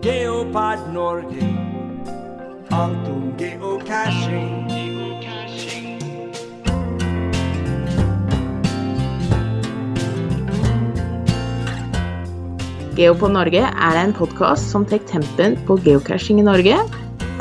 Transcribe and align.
Geopard 0.00 0.80
Norge. 0.94 1.44
Alt 2.72 3.08
om 3.08 3.34
geocaching. 3.36 4.54
Geopod 12.96 13.34
Norge 13.34 13.60
er 13.60 13.98
en 14.00 14.14
podkast 14.16 14.72
som 14.72 14.86
tar 14.88 15.04
tempen 15.04 15.58
på 15.68 15.76
geocaching 15.84 16.40
i 16.40 16.46
Norge. 16.48 16.80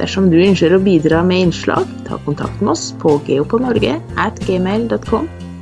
Dersom 0.01 0.27
du 0.27 0.35
ønsker 0.43 0.75
å 0.75 0.81
bidra 0.83 1.23
med 1.23 1.45
innslag, 1.45 1.87
ta 2.11 2.19
kontakt 2.27 2.59
med 2.59 2.73
oss 2.75 2.89
på 2.99 3.21
geopodnorge 3.29 3.95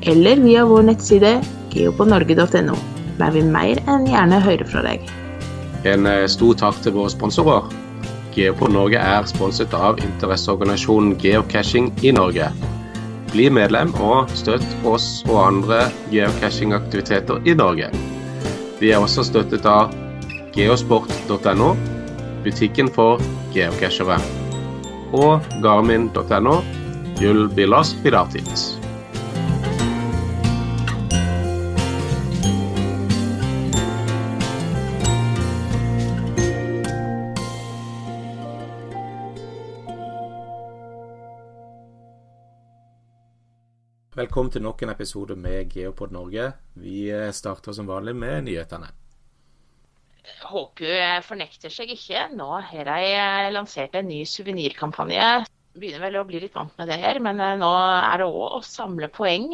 eller 0.01 0.43
via 0.49 0.65
vår 0.65 0.89
nettside 0.89 1.37
geopodnorge.no. 1.77 2.81
Der 3.21 3.37
vil 3.37 3.53
mer 3.53 3.85
enn 3.85 4.09
gjerne 4.09 4.41
høre 4.49 4.65
fra 4.73 4.85
deg. 4.89 5.05
En 5.87 6.07
eh, 6.09 6.25
stor 6.27 6.57
takk 6.59 6.79
til 6.83 6.95
våre 6.97 7.11
sponsorer. 7.13 7.67
Geopod 8.35 8.73
Norge 8.75 8.99
er 9.01 9.25
sponset 9.29 9.73
av 9.73 10.01
interesseorganisasjonen 10.03 11.15
Geocaching 11.21 11.89
i 12.05 12.11
Norge. 12.13 12.51
Bli 13.31 13.47
medlem 13.53 13.93
og 14.03 14.31
støtt 14.37 14.65
oss 14.87 15.23
og 15.27 15.39
andre 15.41 15.87
geocachingaktiviteter 16.11 17.41
i 17.49 17.55
Norge. 17.57 17.89
Vi 18.77 18.91
er 18.93 19.01
også 19.01 19.25
støttet 19.25 19.65
av 19.65 19.93
geosport.no, 20.57 21.71
butikken 22.45 22.91
for 22.93 23.21
geocachere, 23.55 24.19
og 25.17 25.45
garmin.no, 25.63 26.59
Jull 27.21 27.47
Bilas 27.57 27.95
Pilatis. 28.03 28.76
Velkommen 44.37 44.53
til 44.53 44.61
nok 44.61 44.81
en 44.85 44.91
episode 44.93 45.33
med 45.33 45.71
Geopod 45.73 46.11
Norge. 46.13 46.43
Vi 46.77 47.07
eh, 47.09 47.31
starter 47.33 47.73
som 47.73 47.87
vanlig 47.89 48.11
med 48.13 48.43
nyhetene. 48.45 48.91
HQ 50.43 50.83
fornekter 51.25 51.73
seg 51.73 51.89
ikke. 51.95 52.27
Nå 52.37 52.45
har 52.67 52.85
de 52.85 53.07
eh, 53.15 53.47
lansert 53.55 53.97
en 53.97 54.05
ny 54.05 54.19
suvenirkampanje. 54.29 55.31
Begynner 55.81 56.03
vel 56.05 56.19
å 56.21 56.23
bli 56.29 56.43
litt 56.43 56.53
vant 56.53 56.77
med 56.77 56.85
det 56.93 56.99
her, 57.01 57.17
men 57.17 57.41
eh, 57.41 57.55
nå 57.57 57.71
er 57.79 58.21
det 58.21 58.29
òg 58.29 58.59
å 58.59 58.61
samle 58.61 59.09
poeng 59.09 59.49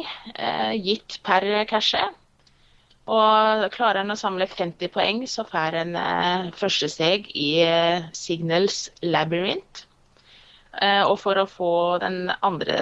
gitt 0.76 1.16
per 1.24 1.48
cashe. 1.72 2.04
Og 3.08 3.64
klarer 3.78 4.02
en 4.02 4.12
å 4.12 4.20
samle 4.20 4.52
50 4.52 4.92
poeng, 4.92 5.24
så 5.24 5.48
får 5.48 5.80
en 5.80 5.96
første 6.60 6.92
steg 6.92 7.32
i 7.32 7.54
Signals 8.12 8.90
Labyrinth. 9.00 9.86
Eh, 10.82 11.04
og 11.06 11.20
for 11.22 11.38
å 11.38 11.46
få 11.46 11.98
den 12.02 12.32
andre 12.42 12.74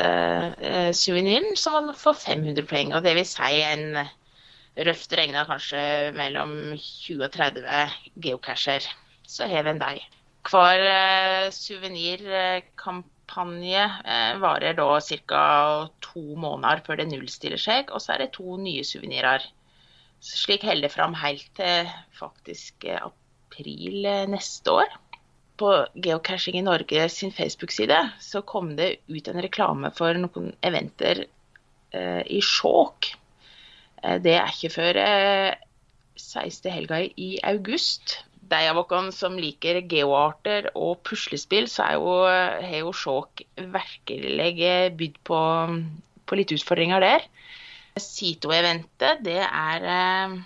eh, 0.62 0.92
suveniren, 0.96 1.56
så 1.58 1.70
man 1.74 1.94
få 1.98 2.14
500 2.16 2.64
poeng. 2.70 2.94
Og 2.96 3.02
det 3.04 3.14
vil 3.18 3.26
si 3.28 3.60
en 3.66 3.98
røft 4.88 5.12
regna 5.18 5.44
kanskje 5.48 6.12
mellom 6.16 6.50
20 6.78 7.24
og 7.26 7.32
30 7.34 7.90
geocacher. 8.24 8.82
Så 9.28 9.46
vi 9.50 9.56
en 9.60 9.82
deg. 9.82 9.98
Hver 10.48 10.80
eh, 10.88 11.50
suvenirkampanje 11.54 13.84
eh, 13.84 14.40
varer 14.42 14.74
da 14.78 15.00
ca. 15.28 15.44
to 16.02 16.34
måneder 16.34 16.80
før 16.86 16.96
det 17.02 17.10
nullstiller 17.12 17.60
seg, 17.60 17.82
og 17.92 18.00
så 18.02 18.08
er 18.14 18.18
det 18.24 18.36
to 18.38 18.48
nye 18.60 18.84
suvenirer. 18.86 19.42
Slik 20.22 20.62
holder 20.64 20.82
det 20.88 20.94
fram 20.94 21.14
helt 21.18 21.48
til 21.58 21.88
faktisk 22.16 22.74
april 22.94 24.06
neste 24.30 24.70
år 24.70 24.88
på 25.62 25.72
Geocaching 25.94 26.58
i 26.58 26.64
Norge 26.66 27.06
sin 27.12 27.32
Facebook-side 27.34 27.98
så 28.20 28.42
kom 28.42 28.74
det 28.78 28.96
ut 29.06 29.28
en 29.30 29.42
reklame 29.44 29.92
for 29.94 30.18
noen 30.18 30.50
eventer 30.66 31.24
eh, 31.94 32.22
i 32.26 32.40
Skjåk. 32.42 33.12
Eh, 34.02 34.18
det 34.24 34.34
er 34.40 34.50
ikke 34.50 34.72
før 34.74 34.98
eh, 34.98 35.54
16. 36.18 36.70
helga 36.74 37.00
i 37.06 37.36
august. 37.46 38.18
De 38.52 38.58
av 38.68 38.80
oss 38.82 39.20
som 39.22 39.38
liker 39.38 39.80
geoarter 39.88 40.72
og 40.74 40.98
puslespill, 41.06 41.70
så 41.70 41.86
er 41.86 41.94
jo, 41.96 42.16
har 42.66 42.78
jo 42.82 42.92
Skjåk 42.92 43.44
virkelig 43.62 44.72
bydd 44.98 45.20
på, 45.24 45.40
på, 46.26 46.40
litt 46.40 46.52
utfordringer 46.58 47.06
der. 47.06 47.28
Sito-eventet 48.02 49.22
det 49.24 49.38
er, 49.46 49.88
eh, 49.94 50.36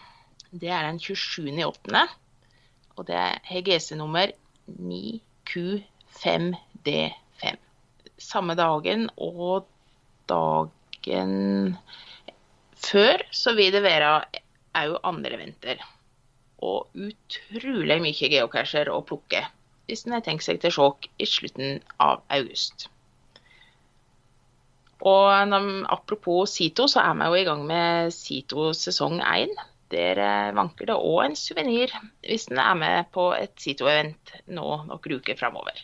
det 0.52 0.70
er 0.70 0.90
den 0.90 1.00
27.8. 1.00 2.04
Og 2.96 3.08
det 3.08 3.16
har 3.16 3.64
GC-nummer 3.64 4.30
9Q5D5. 4.70 7.56
Samme 8.16 8.54
dagen 8.58 9.10
og 9.16 9.66
dagen 10.30 11.76
før 12.76 13.22
så 13.32 13.54
vil 13.56 13.72
det 13.74 13.82
være 13.84 14.24
òg 14.76 14.98
andre 15.04 15.38
venter. 15.40 15.76
Og 16.64 16.88
utrolig 16.94 18.00
mye 18.02 18.28
geocacher 18.32 18.88
å 18.92 19.04
plukke 19.06 19.44
hvis 19.86 20.06
en 20.06 20.16
har 20.16 20.24
tenkt 20.26 20.46
seg 20.46 20.56
til 20.62 20.72
sjokk 20.74 21.00
i 21.22 21.26
slutten 21.30 21.80
av 22.02 22.16
august. 22.34 22.88
Og 25.06 25.54
apropos 25.92 26.50
Sito, 26.50 26.88
så 26.90 27.04
er 27.04 27.14
vi 27.14 27.24
jo 27.28 27.34
i 27.38 27.46
gang 27.46 27.62
med 27.68 28.10
Sito 28.14 28.72
sesong 28.74 29.20
1. 29.20 29.52
Der 29.92 30.18
eh, 30.18 30.54
vanker 30.56 30.88
det 30.90 30.96
òg 30.98 31.20
en 31.22 31.36
suvenir 31.38 31.92
hvis 32.26 32.48
en 32.50 32.58
er 32.62 32.78
med 32.78 33.12
på 33.14 33.28
et 33.36 33.54
Sito-event 33.62 34.32
nå 34.50 34.66
noen 34.88 35.20
uker 35.20 35.38
framover. 35.38 35.78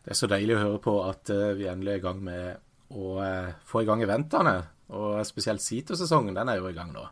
Det 0.00 0.14
er 0.14 0.18
så 0.18 0.28
deilig 0.30 0.56
å 0.56 0.64
høre 0.64 0.80
på 0.82 0.96
at 1.04 1.30
uh, 1.30 1.52
vi 1.58 1.68
endelig 1.70 1.92
er 1.92 2.00
i 2.00 2.02
gang 2.02 2.20
med 2.24 2.96
å 2.96 3.14
uh, 3.20 3.50
få 3.68 3.84
i 3.84 3.88
gang 3.88 4.02
eventene. 4.02 4.56
Og 4.96 5.20
spesielt 5.28 5.62
Sito-sesongen, 5.62 6.34
den 6.34 6.50
er 6.50 6.58
jo 6.58 6.70
i 6.70 6.74
gang 6.74 6.90
nå. 6.94 7.04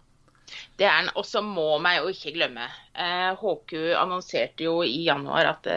Det 0.81 0.89
er 0.89 1.05
den. 1.05 1.13
Og 1.21 1.27
så 1.29 1.45
må 1.45 1.69
vi 1.85 1.93
jo 1.99 2.11
ikke 2.11 2.35
glemme. 2.35 2.67
Uh, 2.97 3.37
HQ 3.39 3.77
annonserte 4.01 4.67
jo 4.67 4.81
i 4.83 5.05
januar 5.05 5.53
at 5.53 5.69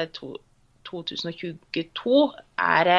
2022 0.87 2.23
er 2.57 2.93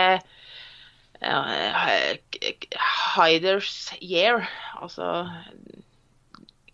Hiders 3.17 3.75
year. 3.99 4.47
Altså 4.79 5.27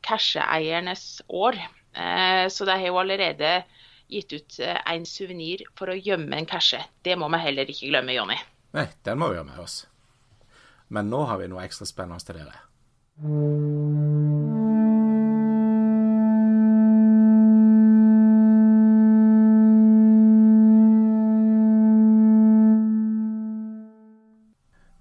casheeiernes 0.09 1.23
år. 1.29 1.61
Eh, 1.93 2.49
så 2.49 2.65
de 2.65 2.71
har 2.71 2.87
jo 2.87 2.99
allerede 2.99 3.63
gitt 4.09 4.33
ut 4.33 4.61
eh, 4.61 4.81
en 4.87 5.07
suvenir 5.07 5.65
for 5.77 5.93
å 5.93 5.99
gjemme 5.99 6.37
en 6.39 6.49
cashe. 6.49 6.81
Det 7.05 7.17
må 7.21 7.29
vi 7.35 7.43
heller 7.45 7.69
ikke 7.69 7.91
glemme, 7.93 8.17
Jonny. 8.17 8.39
Nei, 8.77 8.89
den 9.05 9.21
må 9.21 9.31
vi 9.33 9.41
ha 9.41 9.45
med 9.45 9.61
oss. 9.61 9.83
Men 10.89 11.11
nå 11.13 11.25
har 11.29 11.41
vi 11.41 11.51
noe 11.53 11.65
ekstra 11.67 11.89
spennende 11.89 12.25
til 12.25 12.41
dere. 12.41 12.65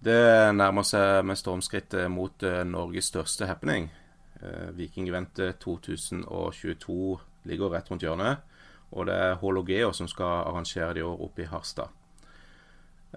Det 0.07 0.56
nærmer 0.56 0.85
seg 0.88 1.25
med 1.28 1.39
stormskritt 1.39 1.95
mot 2.12 2.44
eh, 2.44 2.63
Norges 2.68 3.12
største 3.12 3.47
happening. 3.47 3.89
Eh, 4.42 4.70
Vikingeventet 4.78 5.59
2022 5.59 7.20
ligger 7.44 7.70
rett 7.74 7.92
rundt 7.92 8.03
hjørnet. 8.06 8.38
Og 8.94 9.06
det 9.09 9.16
er 9.20 9.40
Hologeo 9.42 9.92
som 9.96 10.08
skal 10.08 10.46
arrangere 10.48 10.94
det 10.96 11.02
i 11.02 11.08
år 11.08 11.22
oppe 11.25 11.42
i 11.44 11.50
Harstad. 11.50 11.88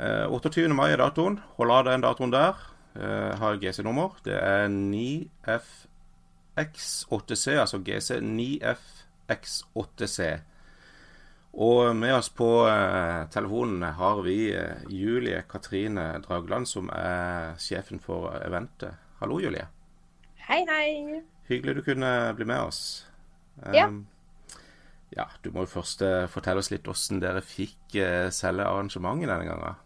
28. 0.00 0.64
Eh, 0.64 0.74
mai 0.74 0.92
er 0.92 0.98
datoen. 1.02 1.40
Hold 1.58 1.70
av 1.74 1.84
den 1.90 2.00
datoen 2.04 2.32
der. 2.32 2.54
Eh, 2.96 3.32
har 3.38 3.56
GC-nummer. 3.60 4.10
Det 4.24 4.34
er 4.34 4.68
9FX8C, 4.72 7.58
altså 7.60 7.78
GC 7.84 8.20
9FX8C. 8.24 10.18
Og 11.52 11.96
med 11.96 12.14
oss 12.14 12.28
på 12.30 12.66
telefonen 13.34 13.82
har 13.82 14.22
vi 14.22 14.54
Julie 14.86 15.42
Katrine 15.50 16.22
Dragland, 16.22 16.68
som 16.70 16.86
er 16.94 17.58
sjefen 17.58 17.98
for 17.98 18.30
eventet. 18.46 18.94
Hallo, 19.18 19.40
Julie. 19.42 19.66
Hei, 20.48 20.64
hei. 20.68 21.20
Hyggelig 21.50 21.76
du 21.80 21.82
kunne 21.90 22.10
bli 22.38 22.46
med 22.48 22.62
oss. 22.62 22.80
Ja. 23.74 23.86
Um, 23.88 24.06
ja, 25.16 25.26
Du 25.42 25.50
må 25.50 25.66
jo 25.66 25.72
først 25.74 26.02
uh, 26.06 26.26
fortelle 26.30 26.62
oss 26.62 26.70
litt 26.72 26.86
hvordan 26.86 27.20
dere 27.22 27.42
fikk 27.44 27.98
uh, 27.98 28.28
selge 28.34 28.66
arrangementet 28.66 29.30
denne 29.30 29.48
gangen. 29.48 29.80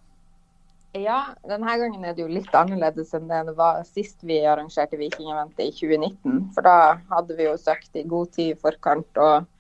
Ja, 0.95 1.19
denne 1.43 1.79
gangen 1.81 2.05
er 2.07 2.15
det 2.15 2.23
jo 2.23 2.31
litt 2.31 2.53
annerledes 2.55 3.17
enn 3.17 3.27
det 3.27 3.41
det 3.49 3.57
var 3.59 3.81
sist 3.89 4.21
vi 4.23 4.39
arrangerte 4.47 5.01
Vikingeventet 5.01 5.65
i 5.67 5.73
2019. 5.75 6.53
For 6.55 6.67
da 6.67 6.77
hadde 7.11 7.39
vi 7.39 7.49
jo 7.49 7.57
søkt 7.59 7.99
i 7.99 8.05
god 8.07 8.31
tid 8.37 8.55
i 8.55 8.61
forkant. 8.61 9.19
og 9.19 9.51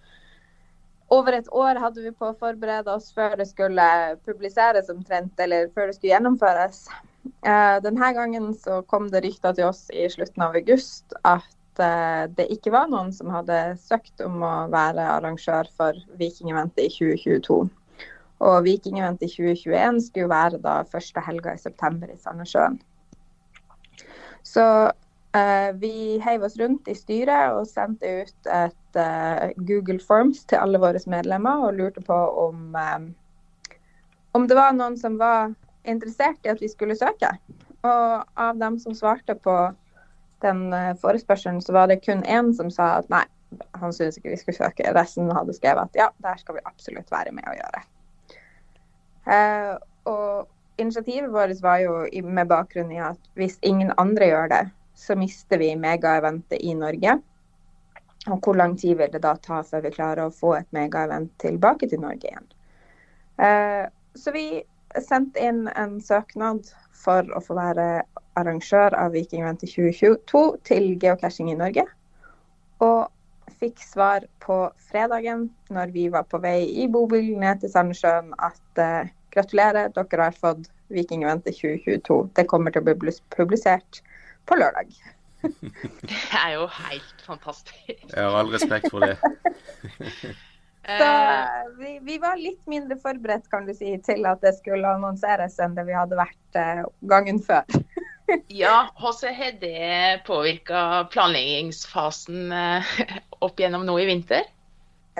over 1.14 1.36
et 1.36 1.48
år 1.52 1.78
hadde 1.82 2.02
vi 2.02 2.12
på 2.16 2.30
å 2.30 2.36
forberede 2.38 2.90
oss 2.90 3.10
før 3.14 3.36
det 3.38 3.46
skulle 3.50 3.84
publiseres 4.24 4.88
omtrent, 4.90 5.34
eller 5.38 5.68
før 5.74 5.90
det 5.90 5.98
skulle 5.98 6.14
gjennomføres. 6.14 6.86
Uh, 7.44 7.76
denne 7.84 8.08
gangen 8.16 8.54
så 8.56 8.80
kom 8.88 9.10
det 9.12 9.20
rykter 9.24 9.52
til 9.56 9.68
oss 9.68 9.86
i 9.92 10.06
slutten 10.08 10.46
av 10.46 10.56
august 10.56 11.12
at 11.28 11.82
uh, 11.82 12.24
det 12.32 12.46
ikke 12.54 12.72
var 12.72 12.88
noen 12.88 13.10
som 13.12 13.28
hadde 13.34 13.74
søkt 13.82 14.22
om 14.24 14.40
å 14.40 14.52
være 14.72 15.04
arrangør 15.18 15.68
for 15.76 15.98
Vikingeventet 16.20 16.86
i 16.86 16.92
2022. 16.94 17.58
Og 18.44 18.56
Vikingeventet 18.64 19.28
i 19.28 19.32
2021 19.34 20.00
skulle 20.08 20.32
være 20.32 20.60
da 20.64 20.80
første 20.88 21.22
helga 21.24 21.54
i 21.54 21.60
september 21.60 22.10
i 22.10 22.18
Sandnessjøen. 22.20 22.78
Så 24.44 24.64
eh, 25.36 25.70
vi 25.80 26.18
heiv 26.24 26.44
oss 26.44 26.58
rundt 26.60 26.88
i 26.90 26.96
styret 26.98 27.54
og 27.56 27.68
sendte 27.70 28.10
ut 28.24 28.50
et 28.52 28.98
eh, 29.00 29.54
Google 29.68 30.00
Forms 30.02 30.42
til 30.50 30.60
alle 30.60 30.80
våre 30.82 31.00
medlemmer 31.08 31.68
og 31.68 31.78
lurte 31.78 32.04
på 32.04 32.18
om, 32.44 32.76
om 34.36 34.48
det 34.50 34.58
var 34.58 34.76
noen 34.76 34.98
som 35.00 35.16
var 35.20 35.54
interessert 35.84 36.46
i 36.46 36.52
at 36.52 36.62
vi 36.62 36.70
skulle 36.72 36.96
søke. 36.98 37.30
Og 37.84 38.40
av 38.40 38.60
dem 38.60 38.78
som 38.80 38.96
svarte 38.96 39.36
på 39.36 39.56
den 40.44 40.72
eh, 40.72 40.92
forespørselen, 41.00 41.62
så 41.62 41.72
var 41.76 41.88
det 41.88 42.02
kun 42.04 42.24
én 42.24 42.52
som 42.56 42.70
sa 42.72 42.98
at 43.00 43.10
nei, 43.12 43.24
han 43.80 43.92
syntes 43.92 44.18
ikke 44.18 44.32
vi 44.32 44.40
skulle 44.40 44.60
søke. 44.60 44.94
Resten 44.96 45.32
hadde 45.32 45.56
skrevet 45.56 45.90
at 45.90 45.98
ja, 45.98 46.08
der 46.24 46.40
skal 46.40 46.58
vi 46.58 46.64
absolutt 46.68 47.12
være 47.12 47.34
med 47.36 47.48
å 47.48 47.56
gjøre. 47.58 47.84
Eh, 49.34 49.74
og 50.10 50.80
initiativet 50.80 51.32
vårt 51.32 51.60
var 51.64 51.80
jo 51.84 52.00
med 52.24 52.50
bakgrunn 52.50 52.92
i 52.92 53.00
at 53.02 53.30
hvis 53.38 53.60
ingen 53.62 53.92
andre 54.00 54.32
gjør 54.32 54.50
det, 54.52 54.64
så 54.94 55.16
mister 55.18 55.58
vi 55.58 55.72
megaeventet 55.78 56.60
i 56.60 56.74
Norge. 56.78 57.18
Og 58.30 58.38
hvor 58.40 58.56
lang 58.56 58.76
tid 58.80 58.96
vil 58.98 59.10
det 59.12 59.20
da 59.24 59.34
ta 59.36 59.60
før 59.66 59.84
vi 59.84 59.92
klarer 59.92 60.26
å 60.26 60.34
få 60.34 60.54
et 60.58 60.68
megaevent 60.72 61.32
tilbake 61.42 61.88
til 61.90 62.00
Norge 62.00 62.30
igjen? 62.30 62.46
Eh, 63.42 63.84
så 64.16 64.32
vi 64.32 64.62
sendte 65.02 65.42
inn 65.42 65.66
en 65.74 65.98
søknad 66.02 66.68
for 67.04 67.26
å 67.34 67.42
få 67.42 67.56
være 67.58 68.04
arrangør 68.38 68.94
av 68.98 69.14
Vikingventet 69.14 69.72
2022 69.74 70.44
til 70.68 70.88
geocaching 71.02 71.50
i 71.52 71.58
Norge. 71.58 71.84
Og 72.84 73.10
fikk 73.60 73.82
svar 73.82 74.26
på 74.44 74.58
fredagen 74.90 75.48
når 75.72 75.92
vi 75.94 76.08
var 76.12 76.26
på 76.30 76.40
vei 76.42 76.60
i 76.84 76.88
bobil 76.90 77.34
ned 77.40 77.62
til 77.62 77.72
Sandnessjøen 77.72 78.32
at 78.42 78.80
uh, 78.82 79.10
gratulerer, 79.34 79.92
dere 79.94 80.30
har 80.30 80.38
fått 80.38 80.70
Vikingventet 80.94 81.56
2022. 81.58 82.18
Det 82.36 82.46
kommer 82.50 82.74
til 82.74 82.84
å 82.84 82.94
bli 82.94 83.14
publisert 83.34 84.02
på 84.48 84.58
lørdag. 84.60 84.90
Det 85.44 86.40
er 86.40 86.56
jo 86.56 86.66
helt 86.72 87.24
fantastisk. 87.26 88.04
Jeg 88.08 88.16
har 88.20 88.36
all 88.38 88.52
respekt 88.52 88.90
for 88.92 89.04
det. 89.04 89.16
Så 90.84 91.04
eh, 91.04 91.68
vi, 91.78 91.98
vi, 92.02 92.18
var 92.20 92.36
litt 92.36 92.60
mindre 92.68 92.96
forberedt 93.00 93.48
kan 93.52 93.64
du 93.64 93.72
si, 93.76 93.94
til 94.04 94.26
at 94.28 94.42
det 94.44 94.52
skulle 94.58 94.90
annonseres 94.98 95.56
enn 95.62 95.76
det 95.76 95.86
vi 95.88 95.96
hadde 95.96 96.18
vært 96.18 96.58
uh, 96.60 96.82
gangen 97.08 97.40
før. 97.42 97.64
ja, 98.62 98.90
hvordan 99.00 99.36
har 99.38 99.56
det 99.62 100.20
påvirka 100.28 101.06
planleggingsfasen 101.14 102.52
uh, 102.52 102.94
opp 103.40 103.60
gjennom 103.60 103.86
nå 103.88 103.96
i 104.02 104.08
vinter? 104.10 104.44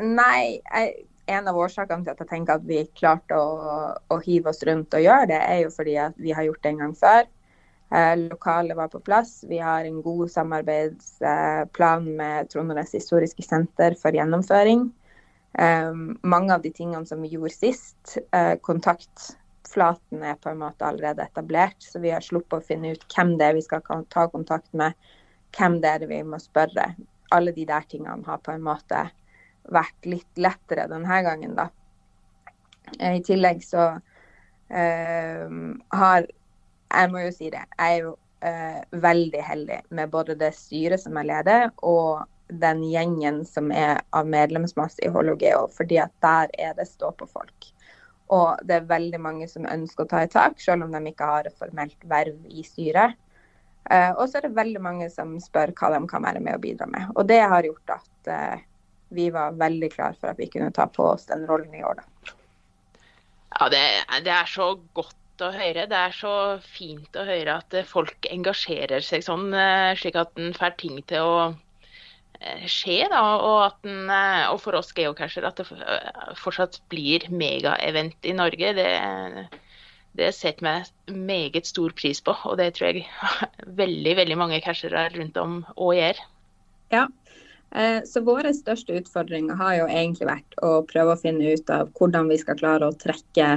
Nei, 0.05 0.61
jeg, 0.61 1.07
en 1.27 1.49
av 1.49 1.57
årsakene 1.57 2.05
til 2.05 2.13
at 2.13 2.21
jeg 2.21 2.31
tenker 2.31 2.59
at 2.59 2.67
vi 2.69 2.83
klarte 2.99 3.39
å, 3.39 3.95
å, 4.13 4.19
hive 4.25 4.53
oss 4.53 4.61
rundt 4.69 4.93
og 4.97 5.05
gjøre 5.05 5.31
det, 5.33 5.41
er 5.41 5.63
jo 5.65 5.73
fordi 5.73 5.97
at 6.03 6.19
vi 6.21 6.35
har 6.37 6.45
gjort 6.49 6.61
det 6.65 6.75
en 6.75 6.83
gang 6.83 6.93
før. 6.99 7.31
Eh, 7.95 8.17
lokalet 8.27 8.77
var 8.77 8.91
på 8.93 9.01
plass. 9.05 9.39
Vi 9.49 9.61
har 9.63 9.87
en 9.87 10.03
god 10.03 10.29
samarbeidsplan 10.33 12.11
med 12.19 12.51
Trondenes 12.53 12.93
historiske 12.97 13.45
senter 13.47 13.97
for 14.01 14.17
gjennomføring. 14.17 14.89
Um, 15.59 16.19
mange 16.23 16.55
av 16.55 16.63
de 16.63 16.71
tingene 16.75 17.07
som 17.07 17.21
vi 17.23 17.29
gjorde 17.37 17.55
sist, 17.55 18.17
uh, 18.35 18.57
kontaktflaten 18.67 20.25
er 20.27 20.39
på 20.43 20.51
en 20.51 20.59
måte 20.65 20.87
allerede 20.87 21.23
etablert. 21.23 21.79
Så 21.79 22.03
vi 22.03 22.11
har 22.11 22.25
sluppet 22.25 22.59
å 22.59 22.67
finne 22.67 22.95
ut 22.95 23.05
hvem 23.15 23.37
det 23.39 23.47
er 23.47 23.59
vi 23.59 23.63
skal 23.63 23.85
ta 24.11 24.27
kontakt 24.33 24.73
med, 24.75 24.99
hvem 25.55 25.79
det 25.85 25.93
er 25.93 26.07
vi 26.11 26.23
må 26.27 26.41
spørre. 26.43 26.89
Alle 27.35 27.55
de 27.55 27.69
der 27.71 27.87
tingene 27.91 28.27
har 28.27 28.43
på 28.43 28.55
en 28.55 28.67
måte 28.67 29.07
vært 29.71 30.11
litt 30.11 30.43
lettere 30.43 30.89
denne 30.91 31.23
gangen, 31.29 31.55
da. 31.55 31.71
Uh, 32.99 33.15
I 33.15 33.23
tillegg 33.25 33.63
så 33.65 33.93
uh, 33.95 35.47
har 36.01 36.27
Jeg 36.95 37.11
må 37.11 37.25
jo 37.25 37.31
si 37.35 37.49
det. 37.51 37.63
Jeg 37.79 37.95
er 37.95 38.05
jo 38.05 38.19
veldig 38.93 39.41
heldig 39.41 39.77
med 39.97 40.11
både 40.13 40.35
det 40.39 40.51
styret 40.55 41.01
som 41.01 41.17
jeg 41.17 41.27
leder, 41.27 41.71
og 41.83 42.27
den 42.49 42.83
gjengen 42.85 43.43
som 43.49 43.71
er 43.73 44.03
av 44.15 44.29
medlemsmasse 44.29 45.05
i 45.05 45.13
Hologeo, 45.13 45.67
fordi 45.73 45.99
at 46.03 46.13
der 46.25 46.53
er 46.61 46.75
det 46.77 46.89
stå 46.91 47.13
på 47.19 47.29
folk. 47.31 47.71
Og 48.33 48.61
det 48.65 48.79
er 48.79 48.91
veldig 48.91 49.21
mange 49.21 49.49
som 49.51 49.69
ønsker 49.69 50.05
å 50.05 50.11
ta 50.11 50.23
i 50.25 50.31
tak, 50.33 50.61
selv 50.61 50.87
om 50.87 50.93
de 50.93 51.03
ikke 51.11 51.29
har 51.29 51.49
et 51.49 51.59
formelt 51.61 52.07
verv 52.09 52.37
i 52.49 52.65
styret. 52.67 53.17
Uh, 53.85 54.17
og 54.17 54.29
så 54.29 54.39
er 54.39 54.47
det 54.47 54.57
veldig 54.57 54.81
mange 54.81 55.11
som 55.13 55.35
spør 55.45 55.75
hva 55.77 55.91
de 55.93 56.07
kan 56.09 56.25
være 56.25 56.41
med 56.41 56.57
og 56.57 56.63
bidra 56.63 56.89
med. 56.89 57.11
Og 57.21 57.29
det 57.29 57.43
har 57.45 57.67
gjort 57.67 57.99
at 57.99 58.31
uh, 58.33 58.63
vi 59.15 59.29
var 59.33 59.59
veldig 59.61 59.91
klar 59.93 60.17
for 60.17 60.33
at 60.33 60.41
vi 60.41 60.49
kunne 60.53 60.73
ta 60.73 60.87
på 60.89 61.05
oss 61.13 61.29
den 61.29 61.45
rollen 61.49 61.75
i 61.77 61.85
år, 61.85 62.01
da. 62.01 62.33
Ja, 63.55 63.69
det, 63.71 63.83
det 64.27 64.33
er 64.35 64.49
så 64.51 64.73
godt 64.97 65.45
å 65.45 65.51
høre. 65.55 65.85
Det 65.91 65.99
er 65.99 66.15
så 66.17 66.35
fint 66.65 67.17
å 67.19 67.27
høre 67.29 67.59
at 67.61 67.77
folk 67.87 68.27
engasjerer 68.31 69.05
seg 69.05 69.23
sånn, 69.27 69.53
eh, 69.55 69.93
slik 69.99 70.17
at 70.19 70.33
en 70.41 70.57
får 70.57 70.75
ting 70.81 70.99
til 71.11 71.23
å 71.23 71.37
skje. 72.71 73.05
Da, 73.11 73.23
og, 73.41 73.77
den, 73.85 74.09
eh, 74.13 74.47
og, 74.51 74.61
for 74.65 74.79
oss 74.79 74.93
geocacher 74.97 75.47
at 75.49 75.61
det 75.61 75.67
eh, 75.75 76.33
fortsatt 76.41 76.81
blir 76.93 77.27
megaevent 77.33 78.29
i 78.29 78.35
Norge, 78.37 78.73
det, 78.77 78.89
det 80.19 80.31
setter 80.37 80.85
vi 81.09 81.19
meget 81.33 81.69
stor 81.71 81.95
pris 81.97 82.23
på. 82.25 82.37
Og 82.45 82.59
det 82.61 82.75
tror 82.77 82.93
jeg 82.93 83.07
veldig 83.83 84.17
veldig 84.23 84.41
mange 84.41 84.63
cashere 84.65 85.09
rundt 85.17 85.39
om 85.41 85.63
òg 85.77 85.99
gjør. 86.01 86.25
Ja, 86.95 87.09
så 88.07 88.21
våre 88.23 88.53
største 88.55 88.95
utfordringer 89.01 89.57
har 89.59 89.73
jo 89.81 89.87
egentlig 89.91 90.29
vært 90.29 90.53
å 90.63 90.85
prøve 90.87 91.17
å 91.17 91.19
finne 91.19 91.57
ut 91.57 91.71
av 91.75 91.89
hvordan 91.99 92.29
vi 92.31 92.37
skal 92.39 92.61
klare 92.61 92.87
å 92.87 92.95
trekke 92.95 93.49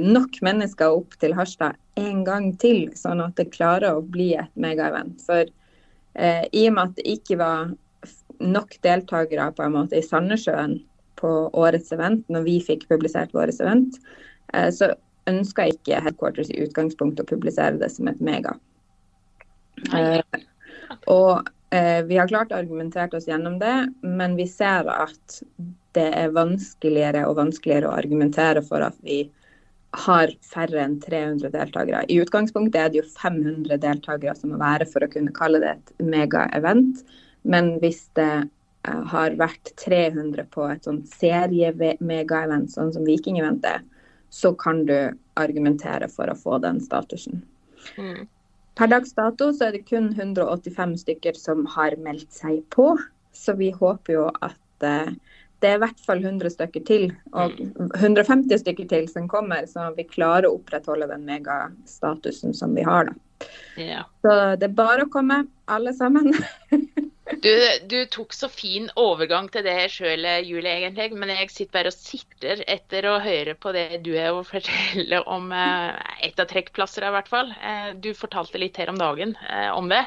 nok 0.00 0.38
mennesker 0.46 0.94
opp 0.96 1.18
til 1.20 1.34
Harstad 1.36 1.76
en 2.00 2.22
gang 2.24 2.46
til, 2.62 2.86
sånn 2.96 3.20
at 3.20 3.36
det 3.36 3.50
klarer 3.52 3.98
å 3.98 4.06
bli 4.14 4.30
et 4.40 4.54
megaevent. 4.56 5.20
For 5.26 5.50
Eh, 6.14 6.44
I 6.52 6.66
og 6.68 6.76
med 6.76 6.88
at 6.88 6.96
det 6.98 7.06
ikke 7.18 7.38
var 7.40 7.74
nok 8.40 8.76
deltakere 8.82 9.50
på 9.56 9.66
en 9.66 9.76
måte 9.76 9.98
i 9.98 10.04
Sandnessjøen 10.04 10.78
på 11.20 11.30
årets 11.52 11.92
event, 11.92 12.24
når 12.32 12.46
vi 12.46 12.56
fikk 12.64 12.86
publisert 12.88 13.34
vårt 13.36 13.60
event, 13.60 13.98
eh, 14.54 14.70
så 14.72 14.92
ønska 15.30 15.68
ikke 15.70 16.00
Headquarters 16.02 16.50
i 16.50 16.60
utgangspunktet 16.64 17.26
å 17.26 17.30
publisere 17.34 17.78
det 17.80 17.90
som 17.92 18.08
et 18.10 18.22
mega. 18.24 18.56
Eh, 19.96 20.22
og 21.12 21.48
eh, 21.74 22.00
vi 22.08 22.18
har 22.18 22.30
klart 22.30 22.52
å 22.52 22.60
argumentere 22.60 23.16
oss 23.16 23.28
gjennom 23.28 23.58
det, 23.60 23.76
men 24.02 24.36
vi 24.38 24.48
ser 24.50 24.88
at 24.90 25.42
det 25.96 26.08
er 26.16 26.34
vanskeligere 26.34 27.26
og 27.28 27.38
vanskeligere 27.40 27.90
å 27.90 27.98
argumentere 27.98 28.62
for 28.66 28.84
at 28.86 28.96
vi 29.04 29.24
har 29.90 30.30
færre 30.46 30.84
enn 30.84 30.98
300 31.02 31.50
deltakere. 31.50 32.04
I 32.06 32.20
utgangspunktet 32.22 32.78
er 32.78 32.92
det 32.92 33.00
jo 33.00 33.08
500 33.10 33.80
deltakere 33.82 34.34
som 34.38 34.52
må 34.52 34.60
være 34.60 34.86
for 34.90 35.02
å 35.02 35.10
kunne 35.10 35.34
kalle 35.34 35.60
det 35.62 35.72
et 35.74 35.92
mega-event. 36.12 37.02
Men 37.42 37.72
hvis 37.82 38.04
det 38.18 38.32
uh, 38.44 39.00
har 39.10 39.34
vært 39.40 39.72
300 39.82 40.46
på 40.54 40.68
et 40.70 40.86
sånn 40.86 41.02
serie-mega-event, 41.10 42.70
sånn 42.70 42.92
som 42.94 43.06
Viking-eventet, 43.08 43.86
så 44.30 44.52
kan 44.54 44.84
du 44.86 45.10
argumentere 45.40 46.06
for 46.12 46.30
å 46.30 46.38
få 46.38 46.60
den 46.62 46.78
statusen. 46.84 47.42
Mm. 47.98 48.28
Per 48.78 48.90
dags 48.92 49.16
dato 49.16 49.50
så 49.50 49.66
er 49.66 49.74
det 49.74 49.88
kun 49.88 50.12
185 50.14 51.00
stykker 51.02 51.34
som 51.34 51.64
har 51.74 51.98
meldt 51.98 52.30
seg 52.32 52.62
på, 52.70 52.92
så 53.34 53.56
vi 53.58 53.72
håper 53.74 54.20
jo 54.20 54.28
at 54.38 54.86
uh, 54.86 55.10
det 55.60 55.68
er 55.68 55.76
i 55.76 55.82
hvert 55.82 56.04
fall 56.06 56.22
100 56.24 56.54
stykker 56.54 56.84
til, 56.88 57.10
og 57.36 57.58
150 57.60 58.46
mm. 58.48 58.58
stykker 58.62 58.86
til 58.88 59.08
som 59.12 59.28
kommer, 59.28 59.66
så 59.68 59.90
vi 59.96 60.06
klarer 60.08 60.48
å 60.48 60.56
opprettholde 60.56 61.10
den 61.10 61.26
megastatusen 61.28 62.56
som 62.56 62.72
vi 62.76 62.84
har. 62.86 63.10
da. 63.10 63.48
Ja. 63.80 64.04
Så 64.24 64.36
det 64.60 64.70
er 64.70 64.76
bare 64.76 65.06
å 65.06 65.12
komme, 65.12 65.42
alle 65.70 65.92
sammen. 65.96 66.32
du, 67.44 67.52
du, 67.92 67.98
tok 68.12 68.34
så 68.36 68.48
fin 68.52 68.88
overgang 69.00 69.48
til 69.52 69.64
det 69.68 69.76
sjøl, 69.92 70.26
Julie, 70.46 70.72
egentlig. 70.78 71.10
Men 71.16 71.32
jeg 71.34 71.52
sitter 71.52 71.76
bare 71.78 71.92
og 71.92 71.96
sitter 71.96 72.64
etter 72.70 73.08
å 73.10 73.18
høre 73.24 73.56
på 73.60 73.74
det 73.76 74.02
du 74.06 74.12
er 74.16 74.32
å 74.32 74.44
fortelle 74.46 75.22
om 75.28 75.52
eh, 75.52 76.18
et 76.26 76.40
av 76.40 76.50
trekkplasser, 76.50 77.06
i 77.06 77.14
hvert 77.16 77.32
fall. 77.32 77.54
Eh, 77.60 77.94
du 78.00 78.12
fortalte 78.16 78.60
litt 78.60 78.80
her 78.80 78.92
om 78.92 79.00
dagen 79.00 79.36
eh, 79.48 79.70
om 79.76 79.92
det. 79.92 80.04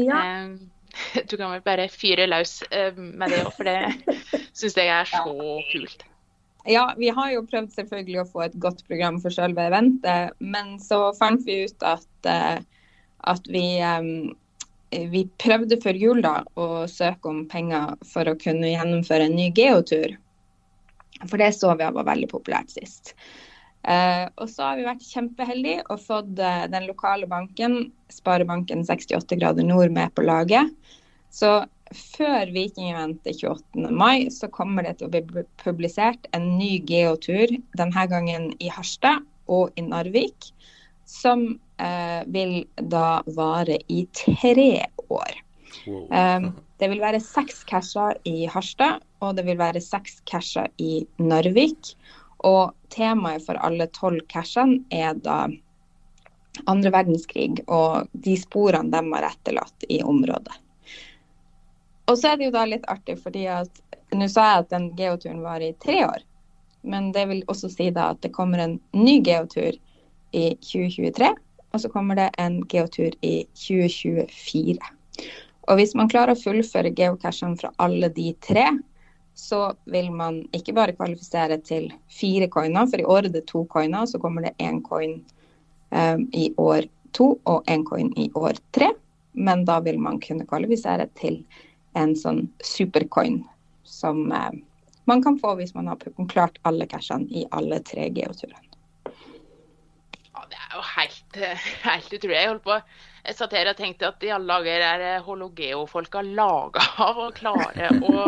Ja. 0.00 0.20
Eh, 0.24 0.79
du 1.28 1.36
kan 1.36 1.50
vel 1.52 1.64
bare 1.64 1.88
fyre 1.92 2.26
løs 2.30 2.60
eh, 2.70 2.94
med 2.96 3.32
det 3.32 3.42
òg, 3.44 3.52
for 3.56 3.68
det 3.68 4.40
syns 4.52 4.78
jeg 4.78 4.92
er 4.94 5.10
så 5.10 5.24
kult. 5.72 6.06
Ja, 6.68 6.90
vi 6.98 7.08
har 7.08 7.30
jo 7.32 7.46
prøvd 7.48 7.72
selvfølgelig 7.72 8.20
å 8.20 8.28
få 8.28 8.44
et 8.44 8.56
godt 8.60 8.82
program 8.88 9.20
for 9.22 9.32
selve 9.32 9.64
eventet, 9.70 10.36
men 10.38 10.76
så 10.82 11.08
fant 11.16 11.44
vi 11.46 11.62
ut 11.64 11.86
at, 11.88 12.08
eh, 12.28 12.60
at 13.32 13.48
vi, 13.48 13.64
eh, 13.80 15.06
vi 15.14 15.24
prøvde 15.40 15.80
før 15.80 15.96
jul 15.96 16.20
da 16.26 16.40
å 16.60 16.84
søke 16.90 17.32
om 17.32 17.46
penger 17.48 17.96
for 18.12 18.28
å 18.28 18.36
kunne 18.40 18.74
gjennomføre 18.74 19.30
en 19.30 19.38
ny 19.38 19.48
geotur. 19.56 20.18
For 21.26 21.40
det 21.40 21.54
så 21.56 21.72
vi 21.76 21.88
var 21.96 22.08
veldig 22.08 22.28
populært 22.28 22.72
sist. 22.76 23.14
Uh, 23.80 24.28
og 24.36 24.50
så 24.52 24.66
har 24.66 24.76
vi 24.76 24.84
vært 24.84 25.06
kjempeheldige 25.08 25.84
og 25.88 26.02
fått 26.04 26.34
uh, 26.36 26.66
den 26.68 26.84
lokale 26.90 27.28
banken, 27.30 27.86
Sparebanken 28.12 28.84
68 28.84 29.38
grader 29.40 29.64
nord, 29.64 29.88
med 29.94 30.12
på 30.12 30.26
laget. 30.26 30.74
Så 31.32 31.62
før 31.90 32.50
Vikingeventet 32.54 33.40
28. 33.40 33.90
mai 33.90 34.30
så 34.30 34.50
kommer 34.52 34.86
det 34.86 34.98
til 34.98 35.08
å 35.08 35.12
bli 35.14 35.44
publisert 35.62 36.28
en 36.36 36.46
ny 36.58 36.78
geotur, 36.86 37.50
denne 37.78 38.06
gangen 38.10 38.50
i 38.62 38.70
Harstad 38.70 39.24
og 39.50 39.74
i 39.78 39.84
Narvik, 39.86 40.52
som 41.10 41.46
eh, 41.82 42.22
vil 42.30 42.60
da 42.92 43.22
vare 43.34 43.80
i 43.90 44.04
tre 44.14 44.86
år. 45.08 45.40
Wow. 45.86 46.06
Um, 46.10 46.50
det 46.80 46.88
vil 46.92 47.02
være 47.02 47.20
seks 47.22 47.64
casher 47.68 48.18
i 48.28 48.46
Harstad, 48.50 49.02
og 49.20 49.34
det 49.36 49.44
vil 49.48 49.58
være 49.60 49.82
seks 49.82 50.20
casher 50.30 50.70
i 50.78 51.02
Narvik. 51.18 51.94
Og 52.46 52.72
temaet 52.92 53.44
for 53.44 53.60
alle 53.60 53.86
tolv 53.96 54.22
cashene 54.32 54.80
er 54.90 55.18
da 55.20 55.44
andre 56.70 56.92
verdenskrig 56.92 57.60
og 57.68 58.08
de 58.12 58.34
sporene 58.40 58.90
de 58.92 59.14
har 59.14 59.28
etterlatt 59.30 59.86
i 59.88 60.00
området. 60.02 60.56
Og 62.10 62.18
så 62.18 62.32
er 62.32 62.40
det 62.40 62.48
jo 62.48 62.56
da 62.56 62.64
litt 62.66 62.88
artig, 62.90 63.20
fordi 63.22 63.44
at 63.52 63.82
nå 64.16 64.26
sa 64.28 64.46
jeg 64.48 64.64
at 64.64 64.72
den 64.72 64.88
geoturen 64.98 65.44
var 65.44 65.62
i 65.62 65.74
tre 65.84 66.00
år. 66.08 66.24
Men 66.82 67.12
det 67.14 67.26
vil 67.30 67.44
også 67.52 67.70
si 67.70 67.90
da 67.94 68.10
at 68.14 68.22
det 68.24 68.32
kommer 68.34 68.58
en 68.58 68.78
ny 68.96 69.20
geotur 69.24 69.76
i 70.32 70.44
2023, 70.64 71.30
og 71.70 71.82
så 71.82 71.90
kommer 71.92 72.18
det 72.18 72.30
en 72.42 72.62
geotur 72.72 73.14
i 73.26 73.44
2024. 73.54 74.78
Og 75.70 75.78
hvis 75.78 75.94
man 75.94 76.10
klarer 76.10 76.34
å 76.34 76.40
fullføre 76.40 76.90
geocachene 76.96 77.58
fra 77.60 77.70
alle 77.82 78.10
de 78.16 78.32
tre, 78.42 78.66
så 79.40 79.74
vil 79.84 80.10
man 80.12 80.42
ikke 80.56 80.74
bare 80.76 80.94
kvalifisere 80.96 81.56
til 81.64 81.88
fire 82.12 82.48
coiner, 82.52 82.86
for 82.90 83.00
i 83.00 83.06
år 83.08 83.28
er 83.28 83.34
det 83.34 83.46
to 83.48 83.64
coiner, 83.72 84.06
så 84.06 84.20
kommer 84.20 84.44
det 84.44 84.52
én 84.60 84.82
coin 84.84 85.16
um, 85.90 86.26
i 86.36 86.50
år 86.60 86.88
to 87.16 87.32
og 87.48 87.64
én 87.70 87.84
coin 87.88 88.12
i 88.20 88.28
år 88.36 88.60
tre. 88.76 88.92
Men 89.32 89.64
da 89.64 89.78
vil 89.80 89.98
man 89.98 90.20
kunne 90.20 90.46
kvalifisere 90.46 91.08
til 91.18 91.40
en 91.98 92.12
sånn 92.18 92.44
supercoin 92.66 93.40
som 93.86 94.26
uh, 94.28 94.52
man 95.10 95.24
kan 95.24 95.38
få 95.40 95.54
hvis 95.58 95.74
man 95.74 95.88
har 95.88 96.26
klart 96.28 96.60
alle 96.68 96.86
cashene 96.90 97.26
i 97.30 97.46
alle 97.56 97.80
tre 97.86 98.10
geoturene. 98.14 98.66
Ja, 100.30 100.44
det 100.50 100.60
er 100.60 100.76
jo 100.76 100.84
helt, 100.94 101.40
helt 101.88 102.12
utrolig. 102.12 102.36
Jeg 102.36 102.52
holdt 102.52 102.68
på 102.68 102.78
jeg 103.24 103.36
satt 103.36 103.54
her 103.56 103.70
og 103.70 103.78
tenkte 103.78 104.08
at 104.08 104.24
i 104.24 104.32
alle 104.34 104.56
dager 104.58 104.84
er 104.86 105.04
eh, 105.06 105.22
hologeo-folka 105.24 106.22
laga 106.26 106.84
av 107.08 107.20
å 107.26 107.28
klare 107.36 107.90
å, 108.00 108.26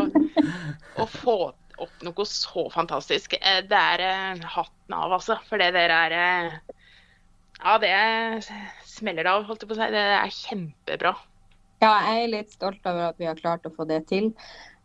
å, 1.01 1.07
få 1.09 1.37
opp 1.83 2.05
noe 2.07 2.27
så 2.29 2.67
fantastisk. 2.75 3.37
Eh, 3.41 3.63
det 3.69 3.83
er 3.97 4.43
hatten 4.57 4.97
av, 4.99 5.17
altså. 5.19 5.39
For 5.49 5.63
det 5.63 5.73
der 5.77 5.97
er 5.97 6.19
Ja, 7.63 7.79
det 7.79 7.95
smeller 8.89 9.29
av, 9.31 9.47
holdt 9.49 9.65
jeg 9.65 9.71
på 9.71 9.79
å 9.79 9.81
si. 9.81 9.91
Det 9.95 10.05
er 10.19 10.37
kjempebra. 10.37 11.17
Ja, 11.83 11.97
jeg 12.07 12.27
er 12.27 12.35
litt 12.37 12.53
stolt 12.55 12.85
over 12.87 13.09
at 13.09 13.19
vi 13.19 13.27
har 13.27 13.39
klart 13.39 13.67
å 13.67 13.75
få 13.75 13.87
det 13.89 14.05
til. 14.11 14.31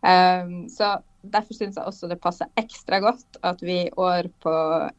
Um, 0.06 0.66
så 0.70 0.98
Derfor 1.28 1.58
syns 1.58 1.78
jeg 1.78 1.90
også 1.90 2.08
det 2.08 2.20
passer 2.24 2.50
ekstra 2.60 3.00
godt 3.04 3.40
at 3.48 3.62
vi 3.66 3.82
i 3.86 3.94
år 4.00 4.30
på 4.44 4.54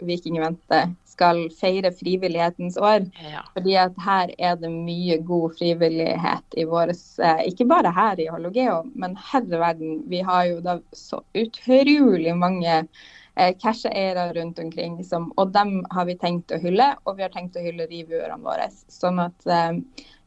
Vikingventet 0.04 0.96
skal 1.18 1.48
feire 1.50 1.90
frivillighetens 1.92 2.78
år. 2.78 3.06
Ja. 3.32 3.42
Fordi 3.54 3.74
at 3.82 3.98
her 4.04 4.32
er 4.38 4.56
det 4.60 4.70
mye 4.70 5.18
god 5.26 5.56
frivillighet 5.58 6.58
i 6.58 6.66
våres 6.68 7.02
eh, 7.18 7.42
Ikke 7.50 7.66
bare 7.68 7.90
her 7.94 8.20
i 8.22 8.28
Hologeo, 8.30 8.84
men 8.94 9.16
herre 9.32 9.58
verden. 9.58 10.02
Vi 10.06 10.22
har 10.22 10.46
jo 10.46 10.60
da 10.62 10.78
så 10.94 11.20
utrolig 11.34 12.36
mange 12.38 12.76
eh, 12.78 13.50
casheeiere 13.58 14.30
rundt 14.38 14.62
omkring, 14.62 15.02
som, 15.04 15.32
og 15.36 15.50
dem 15.56 15.80
har 15.90 16.06
vi 16.06 16.18
tenkt 16.18 16.54
å 16.54 16.62
hylle. 16.62 16.92
Og 17.04 17.18
vi 17.18 17.26
har 17.26 17.34
tenkt 17.34 17.58
å 17.58 17.66
hylle 17.66 17.90
reviewerne 17.90 18.38
våre. 18.46 18.70
Sånn 18.92 19.18
at 19.26 19.50
eh, 19.50 19.82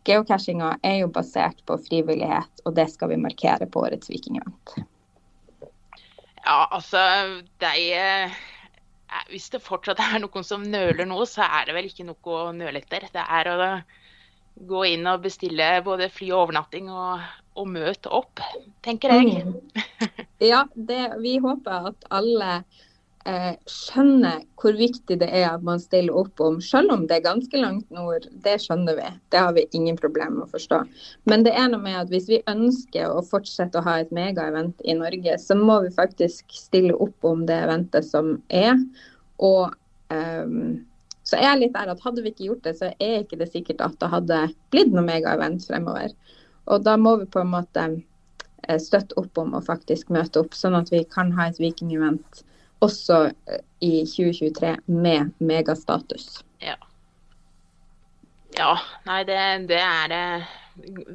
Geocachinga 0.07 0.75
er 0.83 1.03
jo 1.03 1.12
basert 1.13 1.60
på 1.69 1.77
frivillighet, 1.88 2.65
og 2.65 2.75
det 2.75 2.89
skal 2.91 3.13
vi 3.13 3.21
markere 3.21 3.67
på 3.69 3.86
årets 3.86 4.10
Vikingevent. 4.10 4.81
Ja, 6.41 6.65
altså 6.74 7.00
de, 7.62 7.75
eh, 7.93 8.39
Hvis 9.31 9.49
det 9.53 9.63
fortsatt 9.63 9.99
er 10.03 10.21
noen 10.23 10.45
som 10.47 10.63
nøler 10.63 11.07
nå, 11.07 11.19
så 11.27 11.43
er 11.47 11.67
det 11.67 11.75
vel 11.77 11.89
ikke 11.89 12.07
noe 12.07 12.37
å 12.37 12.53
nøle 12.55 12.81
etter. 12.81 13.07
Det 13.11 13.23
er 13.23 13.49
å 13.51 13.67
gå 14.67 14.83
inn 14.91 15.07
og 15.07 15.23
bestille 15.25 15.67
både 15.85 16.09
fly 16.11 16.29
og 16.31 16.45
overnatting 16.45 16.89
og, 16.91 17.23
og 17.59 17.69
møte 17.71 18.11
opp, 18.13 18.43
tenker 18.85 19.15
jeg. 19.15 19.43
Mm. 19.47 20.15
Ja, 20.41 20.63
det, 20.75 21.01
vi 21.21 21.37
håper 21.43 21.91
at 21.91 22.07
alle 22.09 22.63
eh, 23.25 23.53
skjønner 23.69 24.43
hvor 24.61 24.75
viktig 24.77 25.17
det 25.21 25.29
er 25.29 25.47
at 25.49 25.63
man 25.65 25.81
stiller 25.81 26.15
opp 26.21 26.41
om, 26.43 26.59
selv 26.63 26.93
om 26.93 27.05
det 27.09 27.17
er 27.17 27.25
ganske 27.25 27.61
langt 27.61 27.89
nord. 27.93 28.27
Det 28.45 28.57
skjønner 28.63 28.97
vi. 28.97 29.07
Det 29.33 29.41
har 29.41 29.55
vi 29.57 29.65
ingen 29.77 29.97
problemer 29.99 30.35
med 30.39 30.47
å 30.47 30.53
forstå. 30.53 30.81
Men 31.29 31.45
det 31.47 31.55
er 31.57 31.71
noe 31.71 31.81
med 31.83 31.99
at 32.01 32.13
hvis 32.13 32.29
vi 32.31 32.43
ønsker 32.51 33.09
å 33.09 33.23
fortsette 33.25 33.79
å 33.79 33.85
ha 33.87 33.99
et 34.01 34.13
megaevent 34.15 34.85
i 34.85 34.97
Norge, 34.97 35.37
så 35.41 35.57
må 35.57 35.81
vi 35.85 35.95
faktisk 35.95 36.53
stille 36.55 36.97
opp 36.97 37.27
om 37.27 37.45
det 37.49 37.57
eventet 37.65 38.07
som 38.07 38.35
er. 38.47 38.77
Og 39.41 39.73
um, 40.13 40.79
så 41.27 41.37
er 41.37 41.47
jeg 41.47 41.59
litt 41.61 41.75
der 41.77 41.91
at 41.93 42.01
hadde 42.03 42.23
vi 42.25 42.33
ikke 42.33 42.47
gjort 42.49 42.63
det, 42.65 42.77
så 42.79 42.91
er 42.91 43.21
ikke 43.21 43.39
det 43.39 43.51
sikkert 43.53 43.81
at 43.85 43.97
det 44.01 44.09
hadde 44.11 44.39
blitt 44.73 44.93
noe 44.93 45.05
megaevent 45.05 45.65
fremover. 45.67 46.13
Og 46.71 46.85
da 46.85 46.97
må 46.99 47.15
vi 47.21 47.27
på 47.29 47.41
en 47.41 47.53
måte 47.53 47.85
eh, 48.67 48.79
støtte 48.81 49.17
opp 49.21 49.39
om 49.39 49.55
å 49.57 49.61
faktisk 49.65 50.11
møte 50.13 50.41
opp, 50.41 50.57
sånn 50.57 50.77
at 50.77 50.91
vi 50.93 51.03
kan 51.07 51.31
ha 51.37 51.47
et 51.49 51.61
vikingevent 51.61 52.43
også 52.81 53.25
eh, 53.29 53.61
i 53.79 54.05
2023 54.05 54.75
med 54.85 55.33
megastatus. 55.38 56.41
Ja. 56.61 56.77
Ja, 58.57 58.75
nei, 59.07 59.21
det, 59.27 59.38
det 59.69 59.79
er 59.79 60.13
uh, 60.13 60.50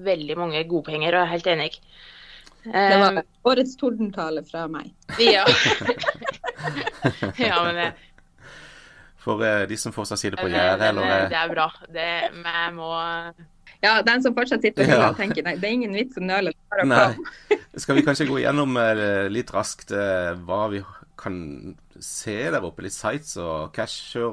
veldig 0.06 0.38
mange 0.38 0.62
godpenger, 0.68 1.12
og 1.12 1.20
jeg 1.20 1.26
er 1.26 1.32
helt 1.34 1.50
enig. 1.52 1.70
Um, 2.66 2.72
det 2.72 3.00
var 3.02 3.18
eh, 3.20 3.26
årets 3.46 3.76
tordentale 3.78 4.42
fra 4.46 4.66
meg. 4.70 4.92
Ja. 5.20 5.44
ja, 7.48 7.58
men 7.66 7.76
det 7.82 7.90
For 9.22 9.42
uh, 9.42 9.66
de 9.68 9.76
som 9.78 9.94
fortsatt 9.94 10.22
sitter 10.22 10.40
på 10.40 10.48
gjerdet, 10.48 10.88
eller 10.88 11.28
Det 11.30 11.42
er 11.42 11.52
bra. 11.52 11.68
Det, 11.92 12.08
jeg 12.30 12.72
må 12.78 12.94
ja, 13.84 14.00
den 14.02 14.22
som 14.24 14.34
fortsatt 14.34 14.64
sitter 14.64 14.88
og 14.96 15.18
tenker 15.18 15.44
nei, 15.44 15.58
det 15.60 15.68
er 15.68 15.74
ingen 15.76 15.92
vits 15.94 16.16
å 16.16 16.22
nøle. 16.24 16.54
Skal 17.76 17.98
vi 17.98 18.04
kanskje 18.06 18.24
gå 18.26 18.38
gjennom 18.40 18.78
litt 19.30 19.52
raskt 19.52 19.92
hva 19.92 20.62
vi 20.72 20.80
kan 21.16 21.76
se 22.00 22.36
der 22.52 22.64
oppe. 22.64 22.84
Litt 22.86 22.96
sites 22.96 23.36
og 23.40 23.72
casher 23.76 24.28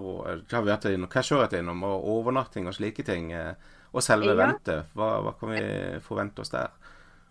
har 0.51 0.65
vært 0.65 0.89
innom, 0.91 1.09
casher 1.11 1.47
innom, 1.57 1.83
og 1.87 2.09
overnatting 2.17 2.67
og 2.67 2.75
slike 2.77 3.05
ting. 3.07 3.31
Eh, 3.35 3.53
og 3.93 4.01
selve 4.01 4.33
ja. 4.33 4.39
ventet. 4.39 4.91
Hva, 4.97 5.15
hva, 5.21 5.35
kan 5.37 5.53
vi 5.53 5.63
forvente 6.01 6.41
oss 6.41 6.53
der? 6.53 6.73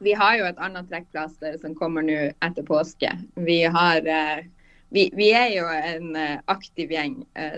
Vi 0.02 0.14
har 0.18 0.36
jo 0.38 0.48
et 0.48 0.60
annet 0.62 0.88
trekkplaster 0.90 1.56
som 1.62 1.74
kommer 1.78 2.04
nå 2.06 2.18
etter 2.32 2.66
påske. 2.66 3.10
Vi 3.38 3.62
har 3.66 4.06
eh, 4.06 4.44
vi, 4.92 5.06
vi, 5.16 5.30
er 5.32 5.48
jo 5.54 5.64
en 5.72 6.10
uh, 6.20 6.42
aktiv 6.52 6.90
gjeng, 6.92 7.14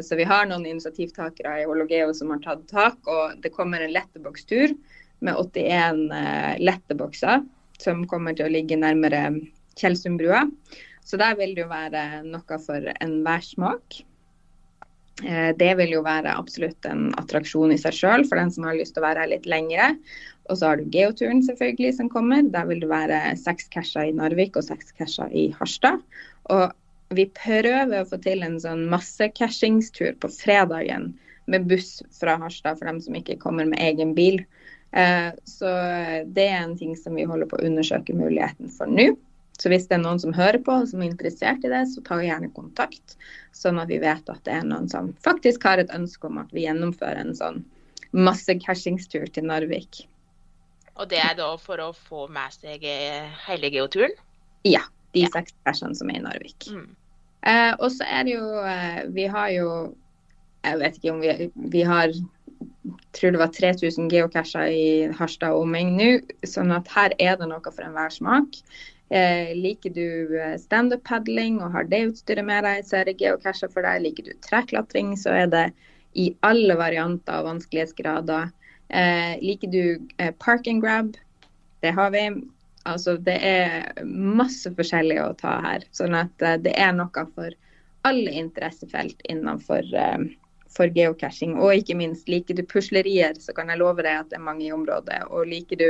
så 0.06 0.14
vi 0.14 0.22
har 0.22 0.44
noen 0.46 0.68
initiativtakere 0.70 1.56
i 1.58 1.64
Hologeo 1.66 2.12
som 2.14 2.30
har 2.30 2.38
tatt 2.44 2.62
tak. 2.70 3.00
Og 3.10 3.40
det 3.42 3.50
kommer 3.56 3.82
en 3.82 3.90
lettebokstur 3.90 4.70
med 5.18 5.40
81 5.40 6.04
uh, 6.14 6.52
lettebokser 6.62 7.42
som 7.82 8.04
kommer 8.06 8.38
til 8.38 8.46
å 8.46 8.54
ligge 8.54 8.78
nærmere 8.78 9.24
Tjeldsundbrua. 9.80 10.44
Så 11.04 11.20
der 11.20 11.36
vil 11.38 11.54
det 11.56 11.66
jo 11.66 11.70
være 11.70 12.24
noe 12.26 12.58
for 12.64 12.90
enhver 12.94 13.44
smak. 13.44 14.00
Eh, 15.22 15.50
det 15.56 15.72
vil 15.78 15.92
jo 15.94 16.02
være 16.02 16.32
absolutt 16.34 16.86
en 16.90 17.10
attraksjon 17.20 17.74
i 17.74 17.78
seg 17.78 17.94
sjøl 17.94 18.24
for 18.26 18.40
den 18.40 18.50
som 18.54 18.66
har 18.66 18.78
lyst 18.78 18.96
til 18.96 19.04
å 19.04 19.06
være 19.06 19.24
her 19.24 19.32
litt 19.34 19.48
lengre. 19.50 19.92
Og 20.50 20.58
så 20.58 20.70
har 20.70 20.80
du 20.80 20.88
geoturen 20.92 21.42
selvfølgelig 21.44 21.92
som 21.98 22.10
kommer. 22.12 22.42
Der 22.52 22.66
vil 22.68 22.82
det 22.82 22.90
være 22.90 23.20
seks 23.40 23.68
casher 23.72 24.10
i 24.10 24.16
Narvik 24.16 24.58
og 24.60 24.66
seks 24.66 24.92
casher 24.98 25.30
i 25.32 25.50
Harstad. 25.58 26.02
Og 26.52 26.72
vi 27.14 27.28
prøver 27.36 28.00
å 28.00 28.08
få 28.08 28.18
til 28.24 28.42
en 28.44 28.58
sånn 28.60 28.86
massecashingstur 28.90 30.16
på 30.20 30.32
fredagen 30.32 31.12
med 31.52 31.68
buss 31.68 31.98
fra 32.16 32.38
Harstad 32.40 32.80
for 32.80 32.88
dem 32.88 33.00
som 33.04 33.16
ikke 33.16 33.38
kommer 33.40 33.68
med 33.68 33.80
egen 33.84 34.16
bil. 34.16 34.40
Eh, 34.96 35.30
så 35.44 35.70
det 36.32 36.48
er 36.48 36.62
en 36.62 36.76
ting 36.80 36.96
som 36.98 37.16
vi 37.16 37.28
holder 37.28 37.48
på 37.50 37.60
å 37.60 37.68
undersøke 37.68 38.16
muligheten 38.16 38.72
for 38.72 38.90
nå. 38.90 39.12
Så 39.60 39.70
hvis 39.70 39.86
det 39.88 39.98
er 39.98 40.02
noen 40.02 40.18
som 40.18 40.34
hører 40.34 40.58
på 40.66 40.80
som 40.90 41.02
er 41.02 41.12
interessert 41.12 41.62
i 41.64 41.70
det, 41.70 41.84
så 41.92 42.02
ta 42.06 42.18
gjerne 42.22 42.50
kontakt. 42.56 43.14
Sånn 43.54 43.78
at 43.78 43.92
vi 43.92 44.00
vet 44.02 44.26
at 44.30 44.42
det 44.46 44.56
er 44.56 44.66
noen 44.66 44.88
som 44.90 45.12
faktisk 45.24 45.66
har 45.68 45.82
et 45.82 45.92
ønske 45.94 46.26
om 46.26 46.40
at 46.42 46.50
vi 46.54 46.66
gjennomfører 46.66 47.22
en 47.22 47.36
sånn 47.38 47.62
masse-cashingstur 48.14 49.28
til 49.34 49.46
Narvik. 49.50 50.04
Og 50.94 51.08
det 51.10 51.20
er 51.22 51.34
da 51.38 51.48
for 51.58 51.82
å 51.82 51.92
få 51.94 52.26
med 52.34 52.54
seg 52.54 52.84
eh, 52.86 53.30
hele 53.48 53.70
geoturen? 53.74 54.14
Ja. 54.66 54.84
De 55.14 55.22
ja. 55.22 55.30
seks 55.30 55.54
cashene 55.66 55.94
som 55.94 56.10
er 56.10 56.18
i 56.18 56.24
Narvik. 56.24 56.68
Mm. 56.70 56.88
Eh, 57.46 57.72
og 57.78 57.90
så 57.94 58.06
er 58.08 58.26
det 58.26 58.34
jo 58.38 58.46
eh, 58.64 59.02
Vi 59.12 59.26
har 59.28 59.50
jo 59.52 59.66
Jeg 60.64 60.78
vet 60.80 60.94
ikke 60.96 61.10
om 61.12 61.18
vi, 61.20 61.50
vi 61.74 61.82
har 61.84 62.14
tror 63.16 63.34
det 63.34 63.40
var 63.40 63.52
3000 63.54 64.08
geocacher 64.12 64.72
i 64.72 65.12
Harstad 65.16 65.54
og 65.54 65.66
omegn 65.66 65.94
nå. 65.98 66.10
Sånn 66.48 66.74
at 66.74 66.90
her 66.92 67.14
er 67.22 67.38
det 67.40 67.48
noe 67.50 67.72
for 67.72 67.84
enhver 67.86 68.12
smak. 68.12 68.58
Eh, 69.14 69.52
liker 69.56 69.92
du 69.94 70.36
eh, 70.40 70.56
standup-padling 70.58 71.60
og 71.62 71.74
har 71.76 71.88
det 71.90 72.02
utstyret 72.08 72.46
med 72.46 72.64
deg, 72.66 72.84
så 72.88 73.00
er 73.00 73.08
det 73.08 73.18
geocacher 73.20 73.70
for 73.72 73.86
deg. 73.86 74.02
Liker 74.04 74.28
du 74.28 74.32
treklatring, 74.46 75.14
så 75.20 75.34
er 75.44 75.50
det 75.52 75.66
i 76.18 76.30
alle 76.46 76.76
varianter 76.78 77.42
og 77.42 77.50
vanskelighetsgrader. 77.50 78.50
Eh, 78.88 79.34
liker 79.42 79.70
du 79.72 79.84
eh, 80.18 80.32
park 80.38 80.68
and 80.70 80.82
grab, 80.84 81.14
det 81.84 81.92
har 81.96 82.12
vi. 82.14 82.28
Altså, 82.84 83.16
det 83.16 83.36
er 83.40 84.04
masse 84.04 84.68
forskjellig 84.76 85.16
å 85.22 85.32
ta 85.40 85.56
her. 85.64 85.84
Sånn 85.96 86.16
at 86.16 86.44
uh, 86.44 86.58
det 86.60 86.74
er 86.76 86.92
noe 86.92 87.22
for 87.32 87.54
alle 88.04 88.34
interessefelt 88.36 89.22
innenfor 89.32 89.88
uh, 89.96 90.26
for 90.76 90.90
geocaching. 90.94 91.56
Og 91.60 91.80
ikke 91.80 91.96
minst, 91.98 92.28
liker 92.30 92.58
du 92.58 92.64
puslerier, 92.68 93.36
så 93.40 93.54
kan 93.56 93.70
jeg 93.72 93.80
love 93.82 94.04
deg 94.04 94.22
at 94.22 94.32
det 94.32 94.40
er 94.40 94.48
mange 94.48 94.66
i 94.66 94.72
området. 94.74 95.22
Og 95.30 95.48
liker 95.50 95.80
du 95.80 95.88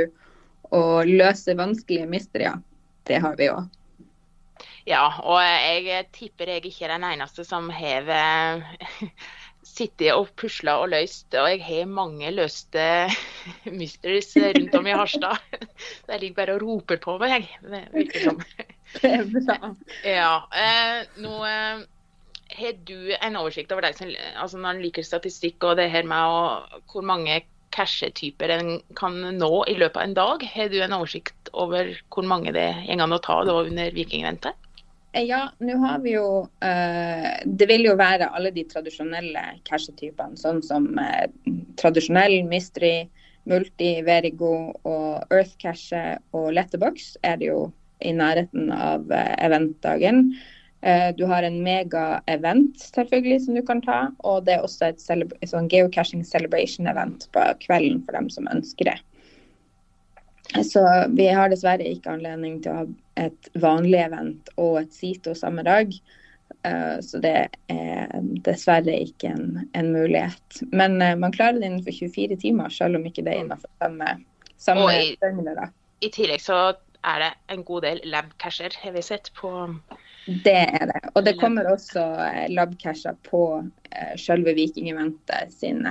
å 0.73 0.83
løse 1.05 1.57
vanskelige 1.57 2.09
mysterier, 2.09 2.61
det 3.05 3.21
har 3.21 3.37
vi 3.39 3.49
òg. 3.53 3.65
Ja, 4.85 5.07
og 5.25 5.41
jeg 5.41 6.05
tipper 6.13 6.51
jeg 6.53 6.67
ikke 6.69 6.85
er 6.85 6.95
den 6.95 7.07
eneste 7.07 7.41
som 7.45 7.71
har 7.73 8.05
sittet 9.65 10.13
og 10.13 10.29
pusla 10.37 10.77
og 10.83 10.91
løst. 10.93 11.33
Og 11.33 11.49
jeg 11.49 11.63
har 11.65 11.89
mange 11.89 12.29
løste 12.33 12.85
mysteries 13.81 14.35
rundt 14.37 14.77
om 14.77 14.89
i 14.89 14.95
Harstad. 14.97 15.41
De 16.07 16.19
ligger 16.21 16.37
bare 16.37 16.57
og 16.59 16.65
roper 16.65 17.01
på 17.01 17.17
meg, 17.21 17.49
virker. 17.65 18.37
Det 18.95 19.11
er 19.11 19.25
bra. 19.33 19.73
Ja. 20.05 20.31
Eh, 20.53 21.01
nå 21.25 21.41
eh, 21.49 21.85
har 22.55 22.77
du 22.87 23.13
en 23.19 23.37
oversikt 23.39 23.73
over 23.73 23.85
deg 23.87 23.97
som 23.97 24.11
altså 24.41 24.61
når 24.61 24.81
liker 24.83 25.05
statistikk 25.05 25.63
og 25.67 25.77
det 25.79 25.89
her 25.93 26.07
med 26.07 26.17
å, 26.17 26.79
hvor 26.91 27.05
mange 27.05 27.41
cashetyper 27.75 28.53
en 28.55 28.69
kan 28.95 29.17
nå 29.35 29.51
i 29.67 29.75
løpet 29.77 29.99
av 29.99 30.05
en 30.07 30.17
dag? 30.17 30.45
Har 30.55 30.69
du 30.71 30.77
en 30.81 30.95
oversikt 30.95 31.51
over 31.53 31.91
hvor 32.13 32.27
mange 32.27 32.53
det 32.55 32.69
går 32.87 33.03
an 33.03 33.15
å 33.15 33.23
ta 33.23 33.41
da 33.47 33.57
under 33.65 33.91
vikingventet? 33.95 34.55
Ja, 35.15 35.45
nå 35.63 35.77
har 35.79 36.01
vi 36.03 36.17
jo 36.17 36.25
uh, 36.43 37.27
Det 37.45 37.67
vil 37.69 37.85
jo 37.87 37.93
være 37.95 38.27
alle 38.35 38.51
de 38.51 38.65
tradisjonelle 38.67 39.43
cashetypene, 39.67 40.35
sånn 40.39 40.59
som 40.65 40.89
uh, 40.99 41.27
tradisjonell, 41.79 42.41
mystery, 42.49 43.07
multi, 43.47 44.01
verigo 44.03 44.73
og 44.83 45.31
earth 45.31 45.55
cashe 45.61 46.17
og 46.35 46.51
letterbox 46.57 47.13
er 47.23 47.39
det 47.39 47.51
jo 47.51 47.69
i 48.03 48.11
nærheten 48.11 48.73
av 48.75 49.07
uh, 49.07 49.31
eventdagen. 49.39 50.33
Du 51.17 51.23
har 51.25 51.41
en 51.41 51.55
mega-event 51.65 52.77
selvfølgelig 52.77 53.39
som 53.41 53.55
du 53.57 53.61
kan 53.65 53.79
ta, 53.81 53.99
og 54.21 54.43
det 54.45 54.53
er 54.53 54.65
også 54.67 54.91
et 54.91 55.01
sånn 55.49 55.69
geocaching 55.71 56.21
celebration-event 56.21 57.25
på 57.33 57.45
kvelden 57.63 58.03
for 58.05 58.13
dem 58.13 58.27
som 58.29 58.45
ønsker 58.51 58.91
det. 58.91 58.99
Så 60.63 60.83
vi 61.09 61.27
har 61.27 61.49
dessverre 61.49 61.87
ikke 61.89 62.13
anledning 62.15 62.59
til 62.63 62.71
å 62.71 62.77
ha 62.77 62.85
et 63.25 63.49
vanlig 63.61 63.99
event 64.05 64.53
og 64.61 64.77
et 64.83 64.93
SITO 64.93 65.33
samme 65.37 65.65
dag. 65.65 65.91
Uh, 66.65 67.01
så 67.01 67.19
det 67.21 67.33
er 67.73 68.13
dessverre 68.45 68.93
ikke 69.07 69.33
en, 69.33 69.65
en 69.77 69.91
mulighet. 69.93 70.61
Men 70.71 70.99
uh, 71.01 71.15
man 71.19 71.33
klarer 71.35 71.59
det 71.59 71.69
innenfor 71.69 71.97
24 71.97 72.39
timer, 72.45 72.73
selv 72.73 72.99
om 72.99 73.05
ikke 73.09 73.25
det 73.25 73.33
er 73.33 73.43
innenfor 73.43 73.71
samme, 73.81 74.15
samme 74.61 74.89
døgnet. 75.21 75.75
I 76.05 76.11
tillegg 76.13 76.43
så 76.43 76.59
er 77.05 77.21
det 77.21 77.31
en 77.53 77.65
god 77.65 77.85
del 77.85 78.01
lab-casher, 78.09 78.77
har 78.81 78.95
vi 78.95 79.03
sett 79.05 79.31
på 79.37 79.51
Det 80.25 80.57
er 80.57 80.85
det. 80.89 81.01
Og 81.13 81.25
det 81.25 81.35
kommer 81.37 81.67
også 81.69 82.03
labcasher 82.49 83.17
på 83.27 83.41
uh, 83.61 84.13
selve 84.17 84.55
Viking-eventet 84.57 85.53
sin, 85.53 85.83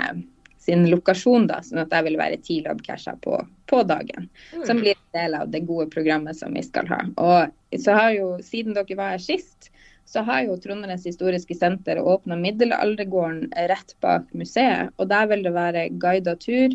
sin, 0.58 0.86
lokasjon, 0.90 1.46
da, 1.50 1.60
sånn 1.62 1.84
at 1.84 1.92
det 1.92 2.02
vil 2.08 2.18
være 2.18 2.40
ti 2.42 2.58
lab-casher 2.64 3.20
på, 3.22 3.38
på 3.70 3.82
dagen. 3.86 4.26
Mm. 4.54 4.64
Som 4.66 4.82
blir 4.82 4.96
en 4.96 5.20
del 5.20 5.38
av 5.38 5.52
det 5.54 5.62
gode 5.68 5.86
programmet 5.94 6.38
som 6.40 6.56
vi 6.56 6.64
skal 6.66 6.90
ha. 6.90 7.00
Og 7.22 7.78
så 7.84 7.94
har 7.94 8.10
jo, 8.16 8.32
siden 8.42 8.74
dere 8.74 8.98
var 8.98 9.14
her 9.14 9.22
sist, 9.22 9.70
så 10.04 10.20
har 10.20 10.44
jo 10.44 10.56
Trondenes 10.60 11.06
historiske 11.06 11.56
senter 11.56 11.98
åpna 12.00 12.36
middelaldergården 12.36 13.52
rett 13.70 13.94
bak 14.04 14.28
museet. 14.36 14.92
Og 14.98 15.08
der 15.08 15.30
vil 15.30 15.44
det 15.46 15.54
være 15.54 15.86
guida 16.00 16.36
tur 16.40 16.74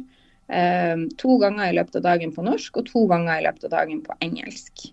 eh, 0.50 1.04
to 1.22 1.38
ganger 1.42 1.70
i 1.70 1.76
løpet 1.78 2.00
av 2.00 2.08
dagen 2.08 2.34
på 2.36 2.46
norsk 2.46 2.82
og 2.82 2.90
to 2.90 3.06
ganger 3.12 3.38
i 3.38 3.46
løpet 3.46 3.68
av 3.70 3.76
dagen 3.78 4.02
på 4.06 4.18
engelsk. 4.26 4.90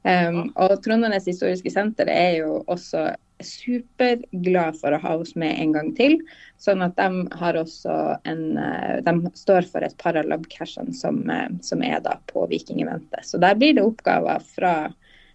Um, 0.00 0.46
og 0.56 0.78
Trondenes 0.84 1.26
historiske 1.28 1.72
senter 1.72 2.08
er 2.08 2.38
jo 2.38 2.62
også 2.72 3.10
superglad 3.44 4.76
for 4.80 4.94
å 4.94 5.00
ha 5.00 5.16
oss 5.20 5.34
med 5.38 5.58
en 5.60 5.74
gang 5.74 5.90
til. 5.96 6.18
Sånn 6.60 6.84
at 6.84 6.96
de 6.98 7.24
har 7.40 7.58
også 7.60 7.96
en 8.28 8.58
eh, 8.60 9.00
De 9.04 9.14
står 9.36 9.68
for 9.70 9.84
et 9.84 9.96
par 10.00 10.18
av 10.20 10.28
labcashene 10.28 10.94
som, 10.96 11.22
eh, 11.30 11.48
som, 11.64 11.82
er 11.84 12.02
da 12.04 12.18
på 12.30 12.46
Vikingeventet. 12.50 13.24
Så 13.26 13.40
der 13.40 13.56
blir 13.58 13.76
det 13.76 13.84
oppgaver 13.86 14.44
fra 14.44 14.74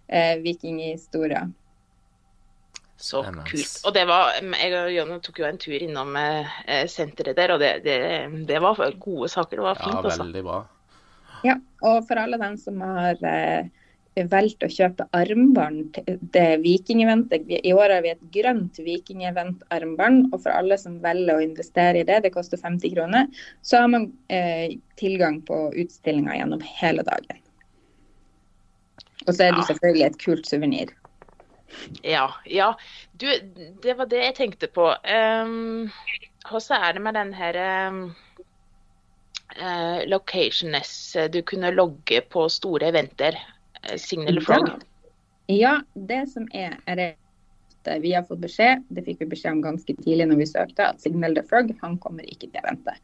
eh, 0.06 0.36
vikinghistoria. 0.42 1.46
Så 2.96 3.20
kult. 3.44 3.80
Og 3.84 3.92
det 3.92 4.06
var 4.08 4.38
Jeg 4.40 4.70
og 4.72 4.92
Jonna 4.94 5.18
tok 5.20 5.42
jo 5.42 5.48
en 5.48 5.58
tur 5.60 5.76
innom 5.76 6.14
eh, 6.16 6.86
senteret 6.88 7.36
der, 7.36 7.52
og 7.56 7.60
det, 7.60 7.72
det, 7.84 7.98
det, 8.48 8.60
var 8.62 8.80
gode 9.02 9.28
saker. 9.28 9.58
Det 9.58 9.66
var 9.66 9.82
fint. 9.82 9.98
Ja, 9.98 10.22
veldig 10.22 10.44
bra. 10.46 10.62
Ja, 11.44 11.58
og 11.84 12.06
for 12.08 12.18
alle 12.18 12.38
dem 12.40 12.56
som 12.58 12.80
har 12.80 13.20
eh, 13.20 13.68
valgt 14.24 14.64
å 14.64 14.70
kjøpe 14.72 15.04
armbånd 15.16 15.90
til 15.96 16.18
det 16.32 16.60
vikingeventet. 16.62 17.44
I 17.46 17.72
år 17.76 17.92
har 17.92 18.04
vi 18.04 18.14
et 18.14 18.28
grønt 18.32 18.78
vikingevent-armbånd, 18.80 20.30
og 20.32 20.40
for 20.40 20.52
alle 20.56 20.78
som 20.80 21.00
velger 21.02 21.36
å 21.36 21.44
investere 21.44 22.00
i 22.00 22.06
det, 22.08 22.22
det 22.24 22.32
koster 22.34 22.60
50 22.60 22.94
kroner, 22.94 23.26
så 23.60 23.82
har 23.82 23.90
man 23.92 24.08
eh, 24.32 24.78
tilgang 24.96 25.42
på 25.46 25.68
utstillinga 25.76 26.38
gjennom 26.38 26.64
hele 26.80 27.04
dagen. 27.06 27.42
Og 29.26 29.34
så 29.34 29.48
er 29.48 29.56
det 29.56 29.66
selvfølgelig 29.68 30.06
et 30.06 30.20
kult 30.22 30.48
suvenir. 30.48 30.92
Ja. 32.06 32.28
Ja. 32.46 32.70
Du, 33.20 33.26
det 33.82 33.96
var 33.98 34.08
det 34.08 34.22
jeg 34.22 34.36
tenkte 34.38 34.70
på. 34.72 34.86
Um, 35.02 35.90
hvordan 36.48 36.86
er 36.86 36.96
det 36.96 37.02
med 37.02 37.18
den 37.18 37.34
her 37.34 37.58
um, 37.90 38.00
uh, 39.58 40.00
locationess 40.06 41.16
du 41.34 41.42
kunne 41.42 41.74
logge 41.74 42.22
på 42.30 42.46
store 42.52 42.92
eventer? 42.94 43.36
Signal 43.96 44.40
Frog? 44.44 44.72
Ja, 45.52 45.78
det 45.94 46.24
som 46.32 46.48
er, 46.52 46.78
er 46.86 46.96
det 46.96 47.12
vi 48.02 48.12
har 48.12 48.24
fått 48.26 48.40
beskjed, 48.42 48.82
det 48.88 49.04
fikk 49.06 49.20
vi 49.20 49.28
beskjed 49.30 49.52
om 49.52 49.62
ganske 49.62 49.94
tidlig 50.00 50.26
når 50.26 50.40
vi 50.40 50.46
søkte, 50.50 50.88
at 50.90 51.02
Signal 51.02 51.36
the 51.36 51.44
Frog 51.46 51.70
han 51.82 51.94
kommer 52.02 52.26
ikke 52.26 52.48
til 52.48 52.58
å 52.58 52.66
vente. 52.66 52.94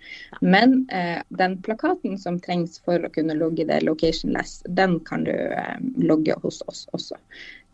Men 0.42 0.75
eh, 0.90 1.21
den 1.38 1.55
plakaten 1.62 2.18
som 2.18 2.40
trengs 2.42 2.81
for 2.83 2.99
å 2.99 3.12
kunne 3.14 3.37
logge 3.38 3.66
det 3.68 3.83
locationless, 3.87 4.61
den 4.66 4.99
kan 5.07 5.23
du 5.29 5.35
eh, 5.35 5.77
logge 6.03 6.35
hos 6.42 6.62
oss 6.66 6.87
også. 6.97 7.18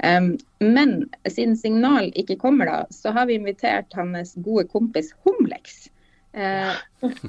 Um, 0.04 0.34
men 0.60 1.08
siden 1.26 1.56
Signal 1.58 2.12
ikke 2.14 2.38
kommer 2.38 2.68
da, 2.68 2.82
så 2.94 3.10
har 3.16 3.26
vi 3.30 3.38
invitert 3.40 3.96
hans 3.98 4.36
gode 4.44 4.68
kompis 4.70 5.10
Humlex 5.24 5.88
Eh, 6.32 6.72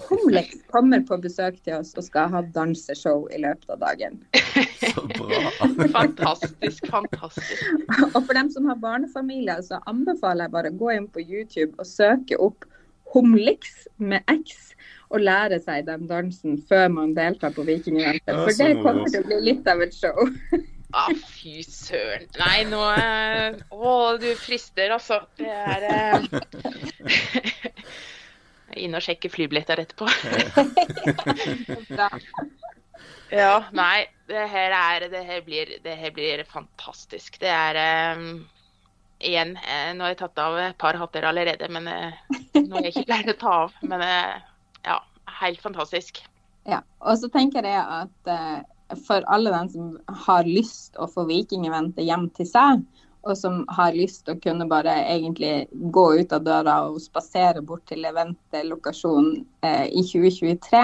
Komlex 0.08 0.56
kommer 0.68 1.02
på 1.08 1.18
besøk 1.24 1.60
til 1.64 1.78
oss 1.80 1.94
og 1.98 2.04
skal 2.04 2.32
ha 2.34 2.42
danseshow 2.56 3.28
i 3.32 3.40
løpet 3.42 3.70
av 3.72 3.80
dagen. 3.84 4.18
Så 4.94 5.06
bra. 5.14 5.40
fantastisk, 5.94 6.90
fantastisk. 6.92 7.64
Og 8.12 8.20
for 8.20 8.34
dem 8.36 8.52
som 8.52 8.68
har 8.70 8.82
barnefamilier, 8.82 9.62
så 9.64 9.80
anbefaler 9.90 10.48
jeg 10.48 10.56
bare 10.58 10.74
å 10.74 10.80
gå 10.82 10.92
inn 10.98 11.08
på 11.14 11.24
YouTube 11.24 11.72
og 11.80 11.88
søke 11.88 12.40
opp 12.44 12.68
Homlix 13.14 13.88
med 13.98 14.26
X 14.30 14.76
og 15.10 15.24
lære 15.26 15.58
seg 15.64 15.88
den 15.88 16.06
dansen 16.10 16.60
før 16.70 16.90
man 16.94 17.16
deltar 17.18 17.56
på 17.56 17.66
Vikingeventet. 17.66 18.36
For 18.36 18.54
det 18.54 18.84
kommer 18.84 19.10
til 19.10 19.24
å 19.24 19.30
bli 19.30 19.40
litt 19.48 19.70
av 19.70 19.86
et 19.86 19.96
show. 19.96 20.28
Ah, 20.90 21.12
fy 21.14 21.60
søren. 21.62 22.24
Nei, 22.40 22.64
nå 22.66 22.80
eh, 22.98 23.60
Å, 23.70 23.92
du 24.18 24.32
frister, 24.42 24.90
altså. 24.96 25.20
Det 25.38 25.46
er 25.46 25.86
eh... 25.86 26.24
Inn 28.77 28.95
og 28.97 29.03
sjekke 29.03 29.29
flybilletter 29.32 29.79
etterpå. 29.82 30.08
ja, 33.41 33.55
nei, 33.73 34.05
det 34.29 34.45
her, 34.51 34.75
er, 34.77 35.08
det 35.10 35.23
her, 35.25 35.41
blir, 35.45 35.65
det 35.84 35.95
her 35.97 36.13
blir 36.15 36.43
fantastisk. 36.49 37.39
Det 37.41 37.49
er 37.49 37.79
um, 38.19 38.45
Igjen, 39.19 39.58
eh, 39.58 39.93
nå 39.95 40.05
har 40.05 40.13
jeg 40.13 40.19
tatt 40.21 40.39
av 40.39 40.58
et 40.62 40.77
par 40.79 40.95
hatter 40.95 41.25
allerede, 41.27 41.67
men 41.75 41.89
eh, 41.91 42.13
nå 42.55 42.77
er 42.79 42.86
jeg 42.88 42.93
ikke 42.93 43.10
klar 43.10 43.32
å 43.34 43.39
ta 43.41 43.55
av. 43.65 43.73
Men 43.84 44.03
eh, 44.05 44.36
ja, 44.86 44.95
helt 45.41 45.60
fantastisk. 45.63 46.21
Ja, 46.69 46.79
og 47.03 47.19
så 47.19 47.27
tenker 47.34 47.65
jeg 47.67 47.82
at 47.82 48.32
uh, 48.32 48.62
for 49.08 49.25
alle 49.27 49.51
dem 49.51 49.67
som 49.73 49.89
har 50.25 50.47
lyst 50.47 50.95
å 50.95 51.10
få 51.12 51.25
Vikingeventet 51.27 52.08
hjem 52.08 52.29
til 52.38 52.47
seg, 52.47 52.86
og 53.27 53.36
som 53.38 53.62
har 53.75 53.95
lyst 53.97 54.23
til 54.25 54.38
å 54.38 54.41
kunne 54.41 54.67
bare 54.69 54.93
egentlig 55.12 55.67
gå 55.93 56.05
ut 56.21 56.34
av 56.36 56.43
døra 56.45 56.75
og 56.88 57.01
spasere 57.03 57.62
bort 57.65 57.84
til 57.89 58.08
eventlokasjonen 58.08 59.41
eh, 59.65 59.88
i 59.91 60.03
2023. 60.08 60.84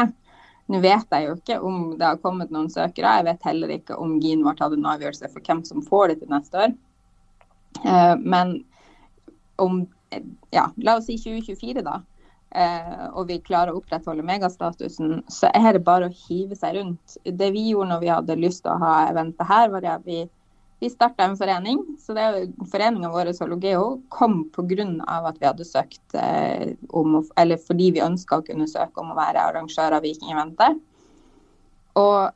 Nå 0.74 0.82
vet 0.84 1.14
jeg 1.14 1.28
jo 1.28 1.36
ikke 1.38 1.60
om 1.64 1.80
det 2.00 2.08
har 2.10 2.22
kommet 2.24 2.52
noen 2.52 2.72
søkere. 2.74 3.20
Jeg 3.20 3.28
vet 3.30 3.48
heller 3.52 3.76
ikke 3.78 4.00
om 4.02 4.18
Gin 4.24 4.44
har 4.48 4.58
tatt 4.60 4.76
en 4.76 4.90
avgjørelse 4.96 5.30
for 5.32 5.46
hvem 5.46 5.64
som 5.68 5.86
får 5.86 6.12
det 6.12 6.18
til 6.24 6.34
neste 6.34 6.66
år. 6.66 6.76
Eh, 7.86 8.16
men 8.20 8.58
om 9.62 9.86
ja, 10.52 10.70
la 10.76 10.98
oss 11.00 11.08
si 11.08 11.18
2024, 11.22 11.84
da, 11.86 12.00
eh, 12.56 13.06
og 13.14 13.30
vi 13.30 13.40
klarer 13.44 13.74
å 13.74 13.80
opprettholde 13.80 14.26
megastatusen, 14.28 15.22
så 15.32 15.52
er 15.56 15.76
det 15.76 15.86
bare 15.88 16.10
å 16.10 16.18
hive 16.28 16.58
seg 16.60 16.80
rundt. 16.80 17.18
Det 17.24 17.52
vi 17.56 17.70
gjorde 17.70 17.94
når 17.94 18.04
vi 18.04 18.12
hadde 18.12 18.42
lyst 18.42 18.66
til 18.66 18.76
å 18.76 18.82
ha 18.84 18.96
eventet 19.10 19.48
her, 19.50 19.72
var 19.74 19.88
at 19.96 20.08
vi 20.08 20.26
vi 20.80 20.90
starta 20.90 21.24
en 21.24 21.38
forening. 21.38 21.98
så 22.00 22.14
det 22.14 22.54
Foreninga 22.72 23.10
vår 23.10 23.34
Sologeo 23.34 24.02
kom 24.10 24.50
pga. 24.50 24.88
at 25.08 25.38
vi 25.40 25.46
hadde 25.46 25.66
søkt 25.66 26.16
eh, 26.16 26.76
om, 26.90 27.24
eller 27.36 27.58
fordi 27.58 27.92
vi 27.92 28.04
ønska 28.04 28.38
å 28.38 28.46
kunne 28.46 28.68
søke 28.68 29.02
om 29.02 29.12
å 29.12 29.18
være 29.18 29.40
arrangør 29.40 29.96
av 29.96 30.04
Vikingeventet. 30.04 30.82
Og 31.96 32.30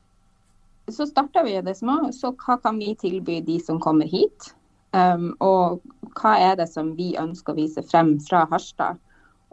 så 0.90 1.06
starta 1.06 1.42
vi 1.42 1.60
det 1.60 1.76
små. 1.76 2.10
Så 2.12 2.32
hva 2.32 2.56
kan 2.62 2.78
vi 2.78 2.94
tilby 2.94 3.40
de 3.44 3.60
som 3.60 3.80
kommer 3.80 4.08
hit? 4.08 4.54
Um, 4.90 5.36
og 5.38 5.84
hva 6.18 6.34
er 6.40 6.56
det 6.58 6.66
som 6.72 6.96
vi 6.96 7.12
ønsker 7.18 7.52
å 7.52 7.60
vise 7.60 7.84
frem 7.86 8.16
fra 8.24 8.46
Harstad? 8.50 8.98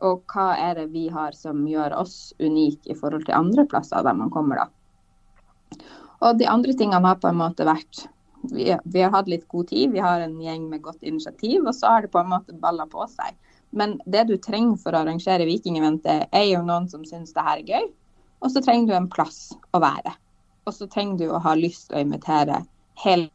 Og 0.02 0.24
hva 0.34 0.52
er 0.58 0.78
det 0.80 0.88
vi 0.94 1.08
har 1.14 1.36
som 1.38 1.66
gjør 1.68 1.94
oss 2.00 2.34
unike 2.40 2.90
i 2.90 2.98
forhold 2.98 3.28
til 3.28 3.38
andre 3.38 3.66
plasser 3.70 4.06
der 4.06 4.18
man 4.18 4.34
kommer, 4.34 4.64
da. 4.64 5.78
Og 6.26 6.38
de 6.40 6.48
andre 6.50 6.74
tingene 6.74 7.06
har 7.06 7.20
på 7.22 7.30
en 7.30 7.38
måte 7.38 7.66
vært 7.68 8.08
vi, 8.52 8.70
vi, 8.84 9.02
har 9.02 9.14
hatt 9.14 9.30
litt 9.32 9.48
god 9.52 9.70
tid, 9.72 9.92
vi 9.94 10.04
har 10.04 10.24
en 10.24 10.38
gjeng 10.42 10.68
med 10.72 10.84
godt 10.86 11.04
initiativ, 11.04 11.66
og 11.66 11.76
så 11.76 11.94
har 11.94 12.06
det 12.06 12.12
på 12.14 12.22
en 12.22 12.32
måte 12.32 12.56
balla 12.62 12.88
på 12.90 13.06
seg. 13.12 13.38
Men 13.76 13.98
det 14.06 14.28
du 14.30 14.38
trenger 14.42 14.78
for 14.82 14.96
å 14.96 15.04
arrangere 15.04 15.48
Vikingeventet, 15.48 16.30
er 16.32 16.46
jo 16.48 16.64
noen 16.66 16.88
som 16.92 17.04
syns 17.08 17.36
det 17.36 17.44
her 17.44 17.62
er 17.62 17.72
gøy. 17.74 17.90
Og 18.46 18.54
så 18.54 18.62
trenger 18.64 18.92
du 18.92 18.98
en 18.98 19.10
plass 19.12 19.42
å 19.76 19.82
være. 19.82 20.14
Og 20.68 20.76
så 20.76 20.88
trenger 20.92 21.20
du 21.20 21.32
å 21.32 21.42
ha 21.44 21.56
lyst 21.58 21.90
til 21.90 22.00
å 22.00 22.06
invitere 22.06 22.62
hele 23.04 23.30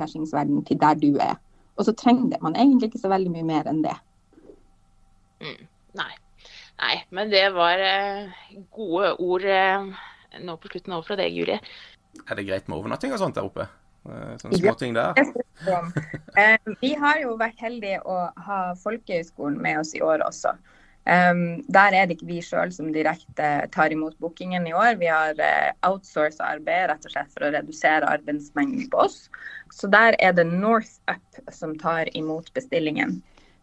cashingsverdenen 0.00 0.64
til 0.68 0.80
der 0.80 0.98
du 1.00 1.10
er. 1.20 1.36
Og 1.78 1.86
så 1.88 1.94
trenger 1.96 2.34
det 2.34 2.40
man 2.44 2.56
egentlig 2.56 2.90
ikke 2.90 3.02
så 3.02 3.12
veldig 3.12 3.32
mye 3.34 3.46
mer 3.48 3.68
enn 3.70 3.82
det. 3.84 3.96
Mm, 5.40 5.60
nei. 6.00 6.12
nei. 6.82 6.94
Men 7.16 7.32
det 7.32 7.46
var 7.56 7.80
eh, 7.84 8.32
gode 8.76 9.14
ord 9.22 9.46
eh, 9.48 9.86
nå 10.44 10.56
på 10.60 10.72
slutten 10.72 10.96
over 10.96 11.08
fra 11.08 11.18
deg, 11.20 11.36
Julie. 11.36 11.60
Er 12.26 12.36
det 12.36 12.46
greit 12.48 12.68
med 12.68 12.78
overnatting 12.78 13.14
og 13.14 13.22
sånt 13.22 13.38
der 13.38 13.48
oppe? 13.48 13.68
Eh, 14.08 14.34
sånne 14.40 14.60
småting 14.62 14.96
der? 14.96 15.18
Eh, 16.40 16.56
vi 16.80 16.94
har 16.96 17.18
jo 17.20 17.34
vært 17.36 17.58
heldige 17.60 17.98
å 18.08 18.30
ha 18.46 18.60
Folkehøgskolen 18.80 19.58
med 19.60 19.82
oss 19.82 19.90
i 19.92 20.00
år 20.00 20.22
også. 20.24 20.54
Um, 21.10 21.64
der 21.72 21.92
er 21.96 22.06
det 22.06 22.16
ikke 22.16 22.28
vi 22.28 22.38
sjøl 22.44 22.70
som 22.72 22.92
direkte 22.94 23.48
tar 23.74 23.92
imot 23.92 24.14
bookingen 24.22 24.64
i 24.68 24.72
år. 24.76 24.94
Vi 25.00 25.08
har 25.10 25.36
outsourca 25.88 26.52
arbeid 26.54 26.88
rett 26.88 27.04
og 27.08 27.12
slett 27.12 27.32
for 27.34 27.44
å 27.44 27.52
redusere 27.52 28.08
arbeidsmengden 28.08 28.86
på 28.92 29.02
oss. 29.04 29.18
Så 29.74 29.90
der 29.90 30.16
er 30.20 30.32
det 30.36 30.46
NorthUp 30.48 31.42
som 31.52 31.74
tar 31.80 32.08
imot 32.16 32.52
bestillingen. 32.56 33.18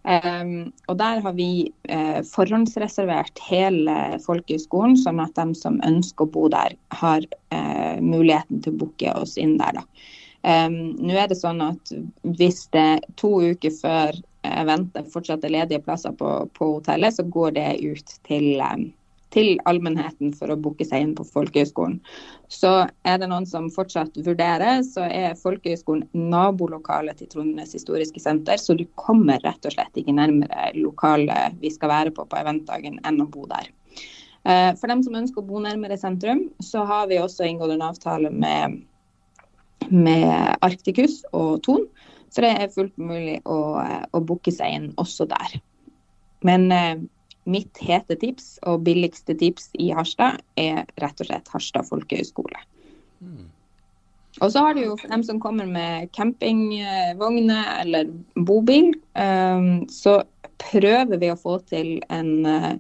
Um, 0.08 0.72
og 0.88 1.00
der 1.02 1.20
har 1.20 1.34
vi 1.36 1.68
uh, 1.92 2.22
forhåndsreservert 2.24 3.42
hele 3.44 3.96
folkehøgskolen, 4.24 4.96
sånn 5.02 5.20
at 5.20 5.34
de 5.36 5.52
som 5.60 5.82
ønsker 5.84 6.24
å 6.24 6.32
bo 6.32 6.46
der, 6.54 6.78
har 6.96 7.26
uh, 7.52 7.98
muligheten 8.00 8.62
til 8.64 8.76
å 8.76 8.86
booke 8.86 9.18
oss 9.20 9.36
inn 9.42 9.58
der. 9.60 9.82
da. 9.82 9.84
Um, 10.48 10.96
Nå 11.04 11.18
er 11.20 11.28
det 11.28 11.40
sånn 11.40 11.60
at 11.60 11.92
hvis 12.40 12.68
det 12.72 13.02
to 13.20 13.34
uker 13.52 13.74
før 13.82 14.16
eventet 14.48 15.10
fortsatt 15.12 15.44
er 15.44 15.52
ledige 15.58 15.84
plasser 15.84 16.14
på, 16.16 16.30
på, 16.56 16.70
hotellet, 16.78 17.18
så 17.18 17.26
går 17.28 17.58
det 17.58 17.66
ut 17.84 18.14
til, 18.30 18.62
til 19.36 19.50
allmennheten 19.68 20.32
for 20.38 20.54
å 20.54 20.60
booke 20.60 20.88
seg 20.88 21.04
inn 21.04 21.14
på 21.18 21.26
Folkehøgskolen. 21.28 21.98
Så 22.48 22.72
er 23.04 23.20
det 23.20 23.28
noen 23.28 23.48
som 23.50 23.68
fortsatt 23.74 24.16
vurderer, 24.24 24.86
så 24.88 25.04
er 25.10 25.36
Folkehøgskolen 25.42 26.08
nabolokalet 26.32 27.20
til 27.20 27.32
Trondenes 27.34 27.76
historiske 27.76 28.24
senter, 28.24 28.62
så 28.62 28.78
du 28.78 28.86
kommer 28.96 29.44
rett 29.44 29.68
og 29.68 29.76
slett 29.76 30.00
ikke 30.00 30.16
nærmere 30.16 30.72
lokalet 30.80 31.60
vi 31.60 31.74
skal 31.76 31.92
være 31.92 32.16
på 32.16 32.24
på 32.24 32.40
eventdagen 32.40 33.02
enn 33.04 33.20
å 33.24 33.28
bo 33.36 33.50
der. 33.52 33.68
Eh, 34.48 34.72
for 34.80 34.88
dem 34.88 35.02
som 35.04 35.18
ønsker 35.20 35.44
å 35.44 35.48
bo 35.48 35.60
nærmere 35.60 35.98
sentrum, 36.00 36.48
så 36.64 36.86
har 36.88 37.10
vi 37.12 37.20
også 37.20 37.48
inngått 37.50 37.74
en 37.76 37.90
avtale 37.90 38.32
med, 38.32 38.80
med 39.90 40.58
Arcticus 40.66 41.22
og 41.32 41.62
Ton 41.66 41.88
så 42.30 42.44
det 42.44 42.54
er 42.54 42.74
fullt 42.74 42.98
mulig 43.00 43.40
å, 43.50 43.58
å 44.14 44.20
booke 44.22 44.52
seg 44.54 44.76
inn 44.76 44.88
også 45.02 45.28
der. 45.32 45.60
Men 46.46 46.68
eh, 46.76 47.00
mitt 47.50 47.80
hete 47.82 48.18
tips 48.20 48.58
og 48.68 48.84
billigste 48.88 49.34
tips 49.40 49.72
i 49.80 49.90
Harstad 49.96 50.42
er 50.60 50.84
rett 51.02 51.24
og 51.24 51.30
slett 51.30 51.54
Harstad 51.54 51.88
folkehøgskole. 51.88 52.60
Mm. 53.24 53.48
Og 54.44 54.52
så 54.54 54.62
har 54.62 54.76
du 54.78 54.84
jo 54.84 54.98
for 55.00 55.10
dem 55.10 55.24
som 55.26 55.40
kommer 55.42 55.66
med 55.66 56.12
campingvogner 56.14 57.72
eller 57.82 58.12
bobil, 58.46 58.92
um, 59.18 59.88
så 59.90 60.20
prøver 60.62 61.18
vi 61.18 61.32
å 61.34 61.40
få 61.40 61.56
til 61.72 61.96
en, 62.14 62.46
uh, 62.46 62.76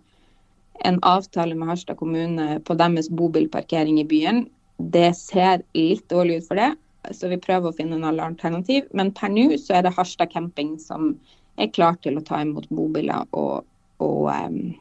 en 0.85 0.99
avtale 1.01 1.57
med 1.57 1.71
Harstad 1.71 1.97
kommune 1.97 2.59
på 2.67 2.77
deres 2.77 3.09
bobilparkering 3.09 3.97
i 4.03 4.05
byen. 4.05 4.43
Det 4.77 5.15
ser 5.17 5.65
litt 5.73 6.05
dårlig 6.13 6.43
ut 6.43 6.51
for 6.51 6.61
det, 6.61 6.75
så 7.15 7.29
vi 7.31 7.39
prøver 7.41 7.69
å 7.69 7.75
finne 7.75 7.99
en 7.99 8.21
alternativ. 8.23 8.87
Men 8.97 9.13
per 9.15 9.31
nå 9.33 9.49
så 9.61 9.77
er 9.77 9.87
det 9.87 9.95
Harstad 9.97 10.31
camping 10.33 10.75
som 10.81 11.13
er 11.57 11.71
klar 11.73 11.97
til 12.03 12.19
å 12.19 12.25
ta 12.25 12.41
imot 12.43 12.69
bobiler 12.73 13.25
og, 13.37 13.65
og 14.03 14.27
um, 14.29 14.75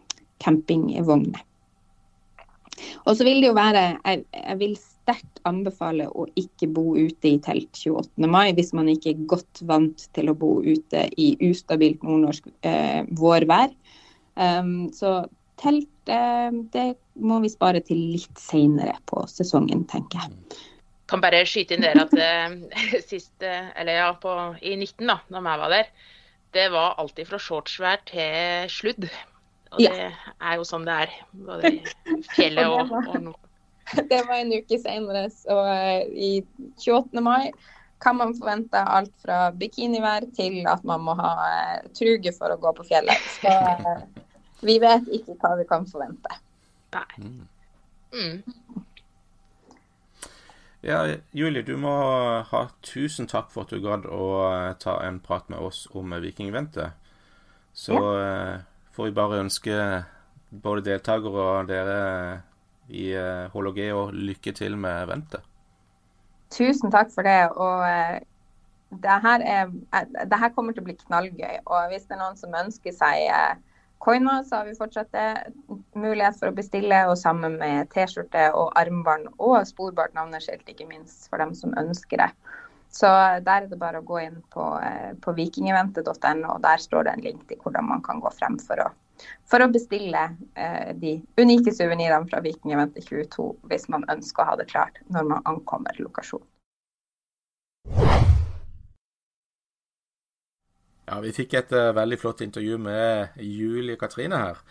campingvogner. 0.44 1.42
Og 3.08 3.16
så 3.16 3.24
vil 3.24 3.40
det 3.40 3.48
jo 3.48 3.56
være 3.56 3.84
jeg, 3.94 4.24
jeg 4.36 4.58
vil 4.60 4.74
sterkt 4.76 5.40
anbefale 5.48 6.08
å 6.12 6.26
ikke 6.36 6.68
bo 6.76 6.90
ute 6.98 7.30
i 7.30 7.38
telt 7.40 7.78
28. 7.78 8.28
mai 8.28 8.50
hvis 8.56 8.74
man 8.76 8.90
ikke 8.92 9.14
er 9.14 9.24
godt 9.30 9.62
vant 9.68 10.06
til 10.16 10.28
å 10.28 10.36
bo 10.36 10.58
ute 10.66 11.06
i 11.16 11.30
ustabilt 11.48 12.04
nordnorsk 12.04 12.50
eh, 12.68 13.06
vårvær. 13.16 13.72
Um, 14.36 14.90
så 14.92 15.22
telt 15.62 16.12
eh, 16.12 16.50
det 16.74 16.88
må 17.16 17.40
vi 17.40 17.52
spare 17.52 17.80
til 17.80 18.02
litt 18.12 18.40
seinere 18.40 18.98
på 19.08 19.24
sesongen, 19.32 19.86
tenker 19.88 20.26
jeg 20.26 20.66
kan 21.10 21.22
bare 21.22 21.44
skyte 21.46 21.76
inn 21.76 21.86
der 21.86 22.00
at 22.02 22.14
eh, 22.18 22.56
sist, 23.10 23.34
eh, 23.44 23.70
eller 23.78 24.00
ja, 24.00 24.10
på, 24.20 24.34
i 24.60 24.74
19, 24.76 25.06
da 25.06 25.20
når 25.30 25.50
jeg 25.50 25.62
var 25.62 25.74
der, 25.76 25.90
det 26.56 26.66
var 26.72 27.00
alltid 27.00 27.28
fra 27.30 27.40
shortsvær 27.42 28.04
til 28.08 28.70
sludd. 28.72 29.08
Og 29.74 29.82
ja. 29.82 29.90
det 29.92 30.10
er 30.40 30.58
jo 30.58 30.66
sånn 30.66 30.86
det 30.86 30.98
er. 31.04 31.16
Både 31.46 31.72
i 31.74 32.20
fjellet 32.32 32.70
og, 32.74 32.94
og 33.02 33.18
nå. 33.28 33.34
Det 34.10 34.18
var 34.26 34.40
en 34.40 34.50
uke 34.50 34.80
senere, 34.82 35.28
så 35.30 35.60
uh, 35.62 36.00
i 36.10 36.40
28. 36.82 37.20
mai 37.22 37.52
kan 38.02 38.16
man 38.18 38.32
forvente 38.34 38.80
alt 38.82 39.12
fra 39.22 39.52
bikinivær 39.54 40.26
til 40.34 40.66
at 40.66 40.82
man 40.84 41.04
må 41.06 41.14
ha 41.20 41.30
uh, 41.38 41.84
truge 41.94 42.32
for 42.34 42.50
å 42.50 42.58
gå 42.64 42.72
på 42.80 42.88
fjellet. 42.88 43.28
Så 43.36 43.52
uh, 43.52 44.02
vi 44.66 44.80
vet 44.82 45.06
ikke 45.14 45.36
hva 45.38 45.54
vi 45.60 45.68
kan 45.70 45.86
forvente. 45.86 46.40
Nei. 46.96 47.30
Mm. 48.16 48.42
Ja, 50.86 51.00
Julie, 51.34 51.64
du 51.66 51.74
må 51.82 51.92
ha 52.46 52.58
tusen 52.86 53.26
takk 53.26 53.48
for 53.50 53.66
at 53.66 53.72
du 53.74 53.82
gadd 53.82 54.04
å 54.06 54.26
eh, 54.46 54.74
ta 54.78 55.00
en 55.02 55.18
prat 55.18 55.48
med 55.50 55.58
oss 55.58 55.88
om 55.98 56.14
Vikingeventet. 56.22 56.94
Så 57.74 57.96
ja. 57.96 58.12
Eh, 58.20 58.52
får 58.94 59.08
vi 59.08 59.16
bare 59.16 59.40
ønske 59.42 59.78
både 60.62 60.84
deltakere 60.86 61.42
og 61.42 61.72
dere 61.72 61.98
i 62.86 63.08
HLG 63.50 63.82
eh, 63.88 64.14
lykke 64.30 64.54
til 64.54 64.78
med 64.78 65.08
eventet. 65.08 65.42
Tusen 66.54 66.94
takk 66.94 67.10
for 67.10 67.26
det. 67.26 67.40
Og 67.58 69.02
det 69.02 69.18
her, 69.26 69.42
er, 69.42 69.74
det 70.22 70.38
her 70.38 70.54
kommer 70.54 70.76
til 70.76 70.84
å 70.84 70.90
bli 70.92 70.94
knallgøy. 71.02 71.64
Og 71.66 71.90
hvis 71.90 72.06
det 72.06 72.14
er 72.14 72.22
noen 72.22 72.38
som 72.38 72.54
ønsker 72.54 72.94
seg 72.94 73.26
coiner, 73.98 74.44
så 74.44 74.60
har 74.60 74.68
vi 74.68 74.76
fortsatt 74.78 75.14
mulighet 75.96 76.38
for 76.38 76.50
å 76.50 76.56
bestille, 76.56 77.00
og 77.10 77.18
sammen 77.20 77.58
med 77.60 77.90
T-skjorte 77.94 78.50
og 78.54 78.70
armbånd 78.78 79.30
og 79.36 79.58
sporbart 79.68 80.14
navneskilt, 80.16 80.68
ikke 80.68 80.88
minst 80.88 81.30
for 81.30 81.42
dem 81.42 81.54
som 81.58 81.74
ønsker 81.80 82.22
det. 82.24 82.30
Så 82.96 83.08
der 83.44 83.64
er 83.64 83.66
det 83.68 83.78
bare 83.80 84.00
å 84.00 84.06
gå 84.06 84.20
inn 84.24 84.38
på, 84.54 84.64
eh, 84.80 85.12
på 85.20 85.34
vikingeventet.no, 85.36 86.54
og 86.54 86.62
der 86.64 86.80
står 86.80 87.04
det 87.04 87.12
en 87.16 87.24
link 87.26 87.42
til 87.48 87.60
hvordan 87.60 87.88
man 87.90 88.02
kan 88.06 88.22
gå 88.24 88.30
frem 88.32 88.56
for 88.62 88.80
å, 88.80 88.88
for 89.50 89.60
å 89.60 89.68
bestille 89.72 90.22
eh, 90.54 90.92
de 90.96 91.18
unike 91.36 91.74
suvenirene 91.76 92.30
fra 92.30 92.40
Vikingeventet 92.44 93.04
22 93.10 93.50
hvis 93.68 93.88
man 93.92 94.06
ønsker 94.12 94.44
å 94.44 94.50
ha 94.52 94.58
det 94.60 94.70
klart 94.70 95.00
når 95.12 95.28
man 95.34 95.50
ankommer 95.50 95.98
lokasjonen. 96.00 96.48
Ja, 101.06 101.20
Vi 101.22 101.30
fikk 101.30 101.54
et 101.54 101.72
uh, 101.74 101.92
veldig 101.94 102.18
flott 102.18 102.40
intervju 102.42 102.78
med 102.82 103.38
Julie 103.38 103.98
Katrine 103.98 104.40
her. 104.42 104.62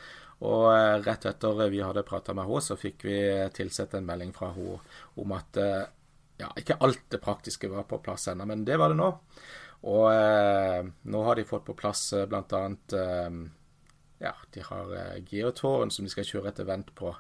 Og 0.44 0.66
uh, 0.68 1.00
rett 1.06 1.28
etter 1.30 1.62
vi 1.72 1.80
hadde 1.80 2.04
prata 2.08 2.36
med 2.36 2.50
henne, 2.50 2.64
så 2.64 2.76
fikk 2.80 3.06
vi 3.08 3.20
tilsett 3.56 3.96
en 3.96 4.08
melding 4.08 4.34
fra 4.36 4.52
henne 4.52 4.82
om 5.22 5.36
at 5.36 5.60
uh, 5.64 5.86
ja, 6.42 6.50
ikke 6.60 6.76
alt 6.84 7.06
det 7.14 7.22
praktiske 7.24 7.72
var 7.72 7.88
på 7.88 8.02
plass 8.04 8.28
ennå, 8.28 8.48
men 8.50 8.66
det 8.68 8.76
var 8.82 8.92
det 8.92 9.00
nå. 9.00 9.14
Og 9.86 10.90
nå 11.14 11.20
har 11.28 11.38
de 11.38 11.46
fått 11.48 11.64
på 11.68 11.76
plass 11.78 12.10
uh, 12.18 12.26
bl.a. 12.28 12.62
ja, 14.20 14.34
de 14.52 14.64
har 14.66 14.92
geotårn 15.30 15.94
som 15.94 16.04
de 16.04 16.12
skal 16.12 16.28
kjøre 16.28 16.52
et 16.52 16.60
event 16.66 16.92
på. 17.00 17.14